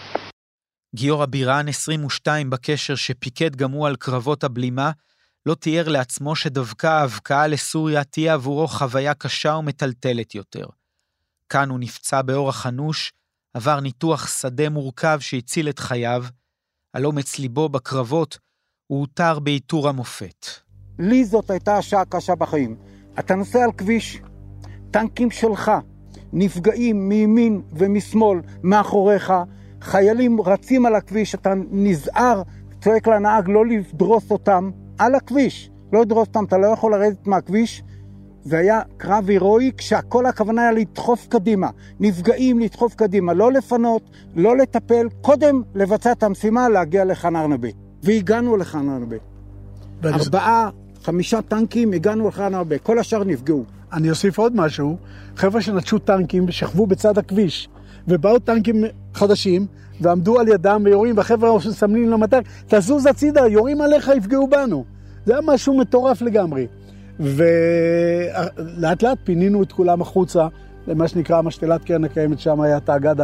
גיורא 0.95 1.27
בירן, 1.27 1.69
22 1.69 2.51
בקשר, 2.51 2.95
שפיקד 2.95 3.57
גם 3.57 3.71
הוא 3.71 3.87
על 3.87 3.97
קרבות 3.97 4.45
הבלימה, 4.45 4.91
לא 5.47 5.55
תיאר 5.55 5.89
לעצמו 5.89 6.37
שדווקא 6.37 6.87
ההבקעה 6.87 7.47
לסוריה 7.47 8.05
תהיה 8.05 8.35
עבורו 8.35 8.69
חוויה 8.69 9.15
קשה 9.15 9.55
ומטלטלת 9.55 10.35
יותר. 10.35 10.67
כאן 11.49 11.69
הוא 11.71 11.79
נפצע 11.81 12.23
באורח 12.23 12.67
אנוש, 12.67 13.13
עבר 13.55 13.81
ניתוח 13.81 14.29
שדה 14.41 14.69
מורכב 14.69 15.19
שהציל 15.21 15.69
את 15.69 15.79
חייו, 15.79 16.25
על 16.93 17.07
אומץ 17.07 17.39
ליבו 17.39 17.69
בקרבות 17.69 18.39
הוא 18.87 19.01
הותר 19.01 19.39
בעיטור 19.39 19.89
המופת. 19.89 20.47
לי 20.99 21.25
זאת 21.25 21.51
הייתה 21.51 21.77
השעה 21.77 22.01
הקשה 22.01 22.35
בחיים. 22.35 22.92
אתה 23.19 23.35
נוסע 23.35 23.65
על 23.65 23.73
כביש, 23.73 24.23
טנקים 24.91 25.31
שלך 25.31 25.73
נפגעים 26.33 27.09
מימין 27.09 27.61
ומשמאל, 27.73 28.41
מאחוריך, 28.63 29.33
חיילים 29.81 30.41
רצים 30.41 30.87
על 30.87 30.95
הכביש, 30.95 31.35
אתה 31.35 31.55
נזהר, 31.71 32.43
צועק 32.81 33.09
לנהג 33.09 33.49
לא 33.49 33.67
לדרוס 33.67 34.31
אותם 34.31 34.71
על 34.99 35.15
הכביש, 35.15 35.71
לא 35.93 36.01
לדרוס 36.01 36.29
אותם, 36.29 36.45
אתה 36.45 36.59
לא 36.59 36.67
יכול 36.67 36.93
לרדת 36.93 37.27
מהכביש. 37.27 37.83
זה 38.45 38.59
היה 38.59 38.81
קרב 38.97 39.29
הירואי 39.29 39.73
כשהכל 39.77 40.27
הכוונה 40.27 40.63
היה 40.63 40.73
לדחוף 40.73 41.27
קדימה. 41.29 41.71
נפגעים 42.01 42.59
לדחוף 42.59 42.95
קדימה, 42.95 43.35
לא 43.35 43.53
לפנות, 43.53 44.11
לא 44.35 44.57
לטפל, 44.57 45.07
קודם 45.21 45.63
לבצע 45.75 46.13
את 46.13 46.23
המשימה 46.23 46.69
להגיע 46.69 47.05
לחאן 47.05 47.37
ארנבי. 47.37 47.73
והגענו 48.03 48.57
לחאן 48.57 48.89
ארנבי. 48.89 49.17
ארבעה, 50.05 50.71
חמישה 51.05 51.43
טנקים, 51.43 51.93
הגענו 51.93 52.29
לחאן 52.29 52.55
ארנבי, 52.55 52.77
כל 52.83 52.99
השאר 52.99 53.25
נפגעו. 53.25 53.65
אני 53.93 54.11
אוסיף 54.11 54.39
עוד 54.39 54.57
משהו, 54.57 54.97
חבר'ה 55.37 55.61
שנטשו 55.61 55.99
טנקים 55.99 56.45
ושכבו 56.49 56.87
בצד 56.87 57.19
הכביש, 57.19 57.69
ובאו 58.09 58.39
טנקים 58.39 58.85
חדשים, 59.15 59.67
ועמדו 60.01 60.41
על 60.41 60.49
ידם 60.49 60.83
ויורים, 60.85 61.17
והחבר'ה 61.17 61.57
מסמנים 61.57 62.11
למטר, 62.11 62.39
תזוז 62.69 63.07
הצידה, 63.07 63.49
יורים 63.49 63.81
עליך, 63.81 64.11
יפגעו 64.17 64.49
בנו. 64.49 64.85
זה 65.27 65.33
היה 65.33 65.43
משהו 65.47 65.79
מטורף 65.79 66.23
לגמרי. 66.23 66.67
ולאט 67.21 69.03
לאט 69.03 69.19
פינינו 69.25 69.63
את 69.63 69.73
כולם 69.73 70.03
החוצה 70.03 70.49
למה 70.87 71.09
שנקרא 71.09 71.43
משתלת 71.43 71.85
קרן 71.85 72.05
הקיימת, 72.05 72.41
שם 72.41 72.61
היה 72.61 72.77
את 72.77 72.89
האגד 72.89 73.17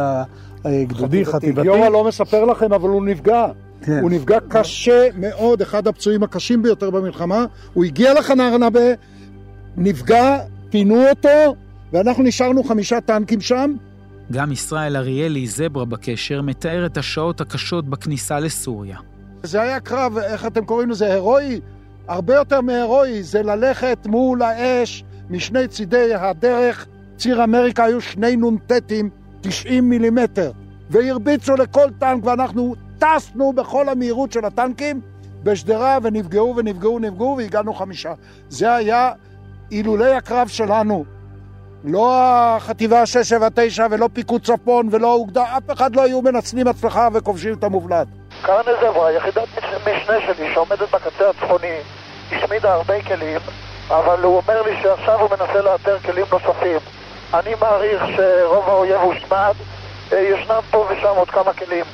הגדודי, 0.65 1.25
חטיבתי. 1.25 1.67
יורא 1.67 1.89
לא 1.89 2.07
מספר 2.07 2.45
לכם, 2.45 2.73
אבל 2.73 2.89
הוא 2.89 3.05
נפגע. 3.05 3.45
כן. 3.81 3.99
הוא 4.01 4.11
נפגע 4.11 4.37
קשה 4.47 5.07
מאוד, 5.17 5.61
אחד 5.61 5.87
הפצועים 5.87 6.23
הקשים 6.23 6.63
ביותר 6.63 6.89
במלחמה. 6.89 7.45
הוא 7.73 7.85
הגיע 7.85 8.13
לחנרנבה, 8.13 8.93
נפגע, 9.77 10.37
פינו 10.69 11.09
אותו, 11.09 11.55
ואנחנו 11.93 12.23
נשארנו 12.23 12.63
חמישה 12.63 13.01
טנקים 13.01 13.41
שם. 13.41 13.75
גם 14.31 14.51
ישראל 14.51 14.97
אריאלי, 14.97 15.47
זברה 15.47 15.85
בקשר, 15.85 16.41
מתאר 16.41 16.85
את 16.85 16.97
השעות 16.97 17.41
הקשות 17.41 17.89
בכניסה 17.89 18.39
לסוריה. 18.39 18.97
זה 19.43 19.61
היה 19.61 19.79
קרב, 19.79 20.17
איך 20.17 20.45
אתם 20.45 20.65
קוראים 20.65 20.89
לזה, 20.89 21.05
הירואי? 21.05 21.59
הרבה 22.07 22.35
יותר 22.35 22.61
מהירואי, 22.61 23.23
זה 23.23 23.43
ללכת 23.43 23.97
מול 24.05 24.41
האש 24.41 25.03
משני 25.29 25.67
צידי 25.67 26.15
הדרך. 26.15 26.87
ציר 27.17 27.43
אמריקה 27.43 27.83
היו 27.83 28.01
שני 28.01 28.35
נ"טים, 28.35 29.09
90 29.41 29.89
מילימטר, 29.89 30.51
והרביצו 30.89 31.55
לכל 31.55 31.89
טנק, 31.99 32.25
ואנחנו 32.25 32.75
טסנו 32.99 33.53
בכל 33.53 33.89
המהירות 33.89 34.31
של 34.31 34.45
הטנקים 34.45 35.01
בשדרה, 35.43 35.97
ונפגעו 36.03 36.53
ונפגעו 36.57 36.95
ונפגעו, 36.95 37.35
והגענו 37.37 37.73
חמישה. 37.73 38.13
זה 38.49 38.75
היה 38.75 39.11
אילולי 39.71 40.13
הקרב 40.13 40.47
שלנו. 40.47 41.05
לא 41.83 42.13
החטיבה 42.13 43.05
679 43.05 43.87
ולא 43.91 44.09
פיקוד 44.13 44.41
צפון 44.41 44.87
ולא 44.91 45.11
האוגדה, 45.11 45.43
אף 45.57 45.71
אחד 45.73 45.95
לא 45.95 46.03
היו 46.03 46.21
מנצלים 46.21 46.67
הצלחה 46.67 47.07
וכובשים 47.13 47.53
את 47.53 47.63
המובלעת. 47.63 48.07
קרני 48.41 48.71
זברה, 48.81 49.11
יחידת 49.11 49.47
משנה 49.81 50.17
שלי 50.25 50.53
שעומדת 50.53 50.91
בקצה 50.93 51.29
הצפוני, 51.29 51.75
השמידה 52.31 52.73
הרבה 52.73 53.01
כלים, 53.01 53.39
אבל 53.87 54.23
הוא 54.23 54.37
אומר 54.37 54.61
לי 54.61 54.71
שעכשיו 54.81 55.19
הוא 55.19 55.29
מנסה 55.29 55.61
לאתר 55.61 55.99
כלים 55.99 56.25
נוספים. 56.31 56.79
אני 57.33 57.51
מעריך 57.61 58.03
שרוב 58.15 58.69
האויב 58.69 59.01
הושמד, 59.01 59.53
אה, 60.13 60.19
ישנם 60.19 60.59
פה 60.71 60.87
ושם 60.89 61.13
עוד 61.17 61.29
כמה 61.29 61.53
כלים. 61.53 61.85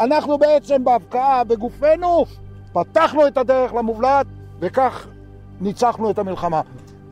אנחנו 0.00 0.38
בעצם 0.38 0.84
בהבקעה 0.84 1.44
בגופנו 1.44 2.24
פתחנו 2.72 3.26
את 3.26 3.36
הדרך 3.36 3.74
למובלעת 3.74 4.26
וכך 4.60 5.06
ניצחנו 5.60 6.10
את 6.10 6.18
המלחמה. 6.18 6.60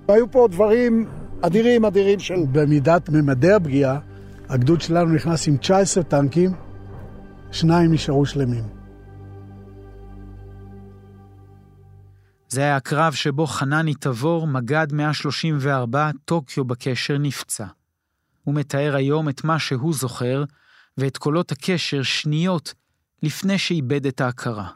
היו 0.08 0.30
פה 0.30 0.48
דברים 0.50 1.06
אדירים 1.42 1.84
אדירים 1.84 2.20
של... 2.20 2.34
במידת 2.52 3.08
ממדי 3.08 3.52
הפגיעה, 3.52 3.98
הגדוד 4.48 4.80
שלנו 4.80 5.14
נכנס 5.14 5.48
עם 5.48 5.56
19 5.56 6.02
טנקים, 6.02 6.50
שניים 7.52 7.92
נשארו 7.92 8.26
שלמים. 8.26 8.64
זה 12.48 12.60
היה 12.60 12.76
הקרב 12.76 13.12
שבו 13.12 13.46
חנני 13.46 13.94
תבור, 13.94 14.46
מג"ד 14.46 14.86
134, 14.92 16.10
טוקיו 16.24 16.64
בקשר, 16.64 17.18
נפצע. 17.18 17.66
הוא 18.44 18.54
מתאר 18.54 18.96
היום 18.96 19.28
את 19.28 19.44
מה 19.44 19.58
שהוא 19.58 19.94
זוכר, 19.94 20.44
ואת 20.98 21.16
קולות 21.16 21.52
הקשר 21.52 22.02
שניות 22.02 22.74
לפני 23.22 23.58
שאיבד 23.58 24.06
את 24.06 24.20
ההכרה. 24.20 24.68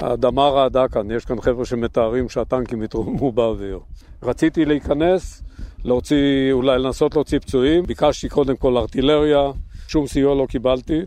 האדמה 0.00 0.48
רעדה 0.48 0.88
כאן, 0.88 1.10
יש 1.10 1.24
כאן 1.24 1.40
חבר'ה 1.40 1.64
שמתארים 1.64 2.28
שהטנקים 2.28 2.82
התרוממו 2.82 3.32
באוויר. 3.32 3.80
רציתי 4.22 4.64
להיכנס, 4.64 5.42
להוציא, 5.84 6.52
אולי 6.52 6.78
לנסות 6.78 7.14
להוציא 7.14 7.38
פצועים, 7.38 7.82
ביקשתי 7.82 8.28
קודם 8.28 8.56
כל 8.56 8.76
ארטילריה, 8.76 9.50
שום 9.88 10.06
סיוע 10.06 10.34
לא 10.34 10.46
קיבלתי, 10.46 11.00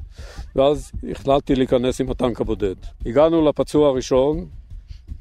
ואז 0.56 0.92
החלטתי 1.12 1.56
להיכנס 1.56 2.02
עם 2.02 2.12
הטנק 2.12 2.42
הבודד. 2.42 2.76
הגענו 3.06 3.50
לפצוע 3.50 3.88
הראשון, 3.90 4.46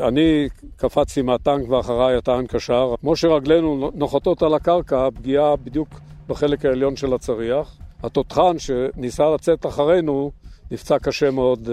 אני 0.01 0.49
קפצתי 0.77 1.23
מהטנק 1.23 1.69
ואחריי 1.69 2.17
הטנק 2.17 2.55
קשר. 2.55 2.95
כמו 3.01 3.17
שרגלינו 3.17 3.91
נוחתות 3.95 4.43
על 4.43 4.55
הקרקע, 4.55 5.09
פגיעה 5.15 5.57
בדיוק 5.57 5.89
בחלק 6.29 6.65
העליון 6.65 6.97
של 6.97 7.15
הצריח. 7.15 7.80
התותחן 8.03 8.59
שניסה 8.59 9.25
לצאת 9.35 9.67
אחרינו 9.67 10.31
נפצע 10.71 10.99
קשה 10.99 11.31
מאוד 11.31 11.67
uh, 11.67 11.71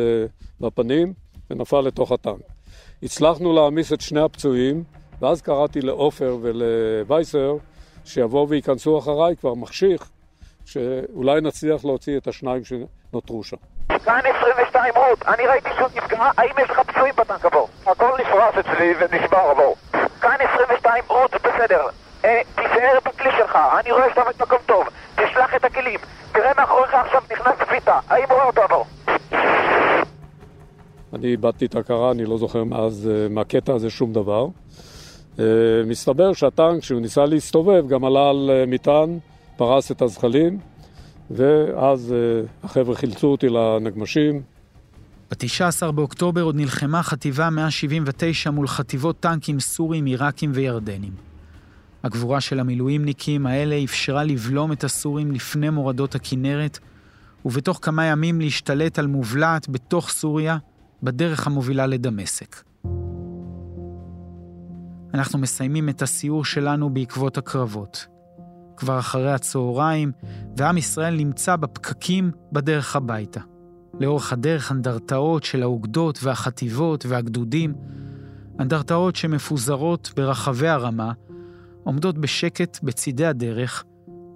בפנים 0.62 1.14
ונפל 1.50 1.82
לתוך 1.82 2.12
הטנק. 2.12 2.42
הצלחנו 3.04 3.54
להעמיס 3.54 3.94
את 3.94 4.02
שני 4.02 4.22
הפצועים, 4.22 4.84
ואז 5.22 5.42
קראתי 5.42 5.82
לעופר 5.82 6.38
ולווייסר 6.42 7.56
שיבואו 8.06 8.50
וייכנסו 8.50 9.00
אחריי 9.00 9.36
כבר 9.36 9.54
מחשיך, 9.54 10.10
שאולי 10.66 11.42
נצליח 11.42 11.86
להוציא 11.86 12.18
את 12.18 12.28
השניים 12.28 12.62
שנותרו 12.64 13.44
שם. 13.44 13.58
כאן 14.06 14.22
22 14.40 14.94
רות, 14.96 15.24
אני 15.28 15.48
ראיתי 15.48 15.70
שהוא 15.76 15.88
נפגע, 15.96 16.32
האם 16.38 16.52
יש 16.64 16.70
לך 16.70 16.80
פצועים 16.80 17.14
בטנק 17.18 17.46
עבור? 17.46 17.70
הכל 17.86 18.12
נפרס 18.20 18.56
אצלי 18.60 18.94
ונשבר 19.00 19.38
עבור. 19.38 19.76
כאן 20.22 20.36
22 20.54 21.04
רות, 21.08 21.32
בסדר. 21.34 21.88
אה, 22.26 22.42
תישאר 22.56 23.00
בכלי 23.06 23.30
שלך, 23.38 23.58
אני 23.80 23.92
רואה 23.92 24.10
שאתה 24.10 24.22
עומד 24.22 24.34
מקום 24.40 24.60
טוב, 24.66 24.88
תשלח 25.38 25.56
את 25.56 25.66
הכלים. 25.66 26.00
תראה 26.32 26.52
מאחוריך 26.58 26.94
עכשיו 26.94 27.22
נכנס 27.32 27.68
פיתה, 27.70 28.00
האם 28.08 28.24
רואה 28.30 28.44
אותו 28.44 28.62
עבור? 28.62 28.86
אני 31.14 31.28
איבדתי 31.28 31.66
את 31.66 31.76
ההכרה, 31.76 32.12
אני 32.12 32.26
לא 32.26 32.38
זוכר 32.38 32.64
מאז, 32.64 33.10
אה, 33.14 33.30
מהקטע 33.30 33.74
הזה 33.74 33.90
שום 33.90 34.14
דבר. 34.14 34.48
אה, 35.40 35.46
מסתבר 35.86 36.34
שהטנק, 36.34 36.82
כשהוא 36.82 37.02
ניסה 37.02 37.26
להסתובב, 37.26 37.88
גם 37.88 38.06
עלה 38.06 38.30
על 38.30 38.50
אה, 38.54 38.66
מטען, 38.68 39.20
פרס 39.58 39.92
את 39.92 40.02
הזחלים, 40.02 40.60
ואז 41.32 42.16
החבר'ה 42.64 42.96
חילצו 42.96 43.28
אותי 43.28 43.50
לנגמשים. 43.50 44.42
ב-19 45.32 45.92
באוקטובר 45.92 46.42
עוד 46.42 46.56
נלחמה 46.56 47.04
חטיבה 47.04 47.50
179 47.50 48.52
מול 48.52 48.68
חטיבות 48.68 49.20
טנקים 49.20 49.60
סורים, 49.60 50.06
עיראקים 50.06 50.52
וירדנים. 50.54 51.27
הגבורה 52.04 52.42
של 52.42 52.60
המילואימניקים 52.60 53.46
האלה 53.46 53.84
אפשרה 53.84 54.24
לבלום 54.24 54.72
את 54.72 54.84
הסורים 54.84 55.32
לפני 55.32 55.70
מורדות 55.70 56.16
הכינרת, 56.16 56.80
ובתוך 57.46 57.80
כמה 57.82 58.06
ימים 58.06 58.42
להשתלט 58.42 59.00
על 59.00 59.08
מובלעת 59.08 59.70
בתוך 59.70 60.10
סוריה, 60.10 60.58
בדרך 61.04 61.48
המובילה 61.48 61.86
לדמשק. 61.86 62.56
אנחנו 65.14 65.40
מסיימים 65.40 65.90
את 65.90 66.02
הסיור 66.02 66.46
שלנו 66.46 66.90
בעקבות 66.90 67.38
הקרבות. 67.38 68.08
כבר 68.78 69.00
אחרי 69.00 69.34
הצהריים, 69.34 70.12
ועם 70.58 70.78
ישראל 70.78 71.16
נמצא 71.16 71.56
בפקקים 71.56 72.32
בדרך 72.52 72.96
הביתה. 72.96 73.42
לאורך 74.00 74.34
הדרך 74.34 74.72
אנדרטאות 74.72 75.44
של 75.44 75.64
האוגדות 75.64 76.20
והחטיבות 76.24 77.06
והגדודים, 77.06 77.74
אנדרטאות 78.60 79.16
שמפוזרות 79.16 80.12
ברחבי 80.16 80.68
הרמה, 80.68 81.12
עומדות 81.88 82.18
בשקט 82.18 82.80
בצידי 82.84 83.26
הדרך 83.26 83.84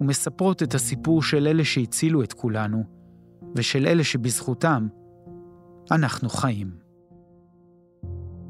ומספרות 0.00 0.62
את 0.62 0.74
הסיפור 0.74 1.22
של 1.22 1.46
אלה 1.46 1.64
שהצילו 1.64 2.22
את 2.22 2.32
כולנו, 2.32 2.82
ושל 3.54 3.86
אלה 3.86 4.04
שבזכותם 4.04 4.88
אנחנו 5.90 6.28
חיים. 6.28 6.70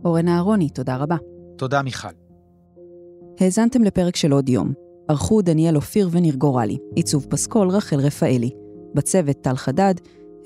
אורן 0.05 0.29
אהרוני, 0.29 0.69
תודה 0.69 0.97
רבה. 0.97 1.17
תודה, 1.57 1.83
מיכל. 1.83 2.09
האזנתם 3.41 3.83
לפרק 3.83 4.17
של 4.17 4.33
עוד 4.33 4.49
יום. 4.49 4.73
ערכו 5.09 5.43
דניאל 5.43 5.77
אופיר 5.77 6.09
וניר 6.13 6.35
גורלי, 6.35 6.79
עיצוב 6.95 7.27
פסקול 7.31 7.69
רחל 7.69 8.01
רפאלי. 8.01 8.51
בצוות 8.95 9.37
טל 9.41 9.57
חדד, 9.57 9.95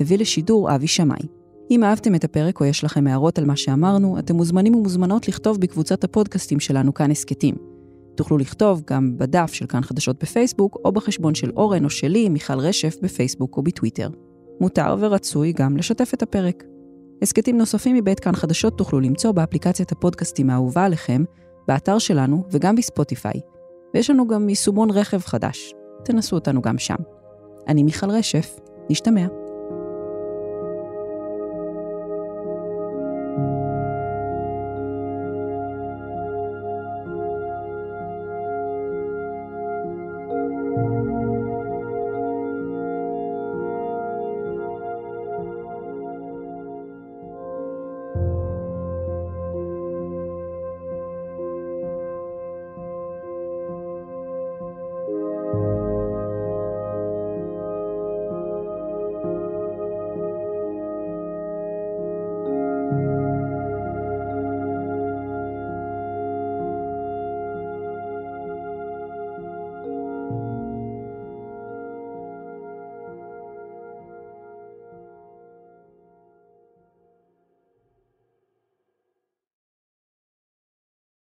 הביא 0.01 0.19
לשידור 0.19 0.75
אבי 0.75 0.87
שמאי. 0.87 1.27
אם 1.71 1.85
אהבתם 1.85 2.14
את 2.14 2.25
הפרק 2.25 2.61
או 2.61 2.64
יש 2.64 2.85
לכם 2.85 3.07
הערות 3.07 3.38
על 3.38 3.45
מה 3.45 3.57
שאמרנו, 3.57 4.19
אתם 4.19 4.37
מוזמנים 4.37 4.75
ומוזמנות 4.75 5.29
לכתוב 5.29 5.61
בקבוצת 5.61 6.05
הפודקאסטים 6.05 6.61
שלנו 6.61 6.95
כאן 6.95 7.11
הסכתים. 7.11 7.76
תוכלו 8.16 8.38
לכתוב 8.38 8.83
גם 8.90 9.18
בדף 9.18 9.52
של 9.52 9.66
כאן 9.66 9.83
חדשות 9.83 10.22
בפייסבוק, 10.22 10.79
או 10.85 10.92
בחשבון 10.92 11.35
של 11.35 11.50
אורן 11.50 11.85
או 11.85 11.90
שלי, 11.90 12.29
מיכל 12.29 12.59
רשף, 12.59 12.96
בפייסבוק 13.02 13.57
או 13.57 13.62
בטוויטר. 13.62 14.09
מותר 14.61 14.96
ורצוי 14.98 15.52
גם 15.52 15.76
לשתף 15.76 16.11
את 16.14 16.22
הפרק. 16.22 16.64
הסכתים 17.22 17.59
נוספים 17.59 17.96
מבית 17.96 18.20
כאן 18.20 18.33
חדשות 18.33 18.79
תוכלו 18.79 19.00
למצוא 19.00 19.33
באפליקציית 19.33 19.92
הפודקאסטים 19.92 20.50
האהובה 20.50 20.85
עליכם, 20.85 21.24
באתר 21.68 21.98
שלנו 21.98 22.44
וגם 22.50 22.76
בספוטיפיי. 22.76 23.40
ויש 23.94 24.11
לנו 24.11 24.26
גם 24.26 24.48
יישומון 24.48 24.90
רכב 24.90 25.20
חדש. 25.20 25.74
תנסו 26.05 26.37
אותנו 26.37 26.62
גם 26.62 26.79
שם. 26.79 26.96
אני 27.68 27.83
מיכל 27.83 28.11
רשף, 28.11 28.61
נשתמע. 28.90 29.45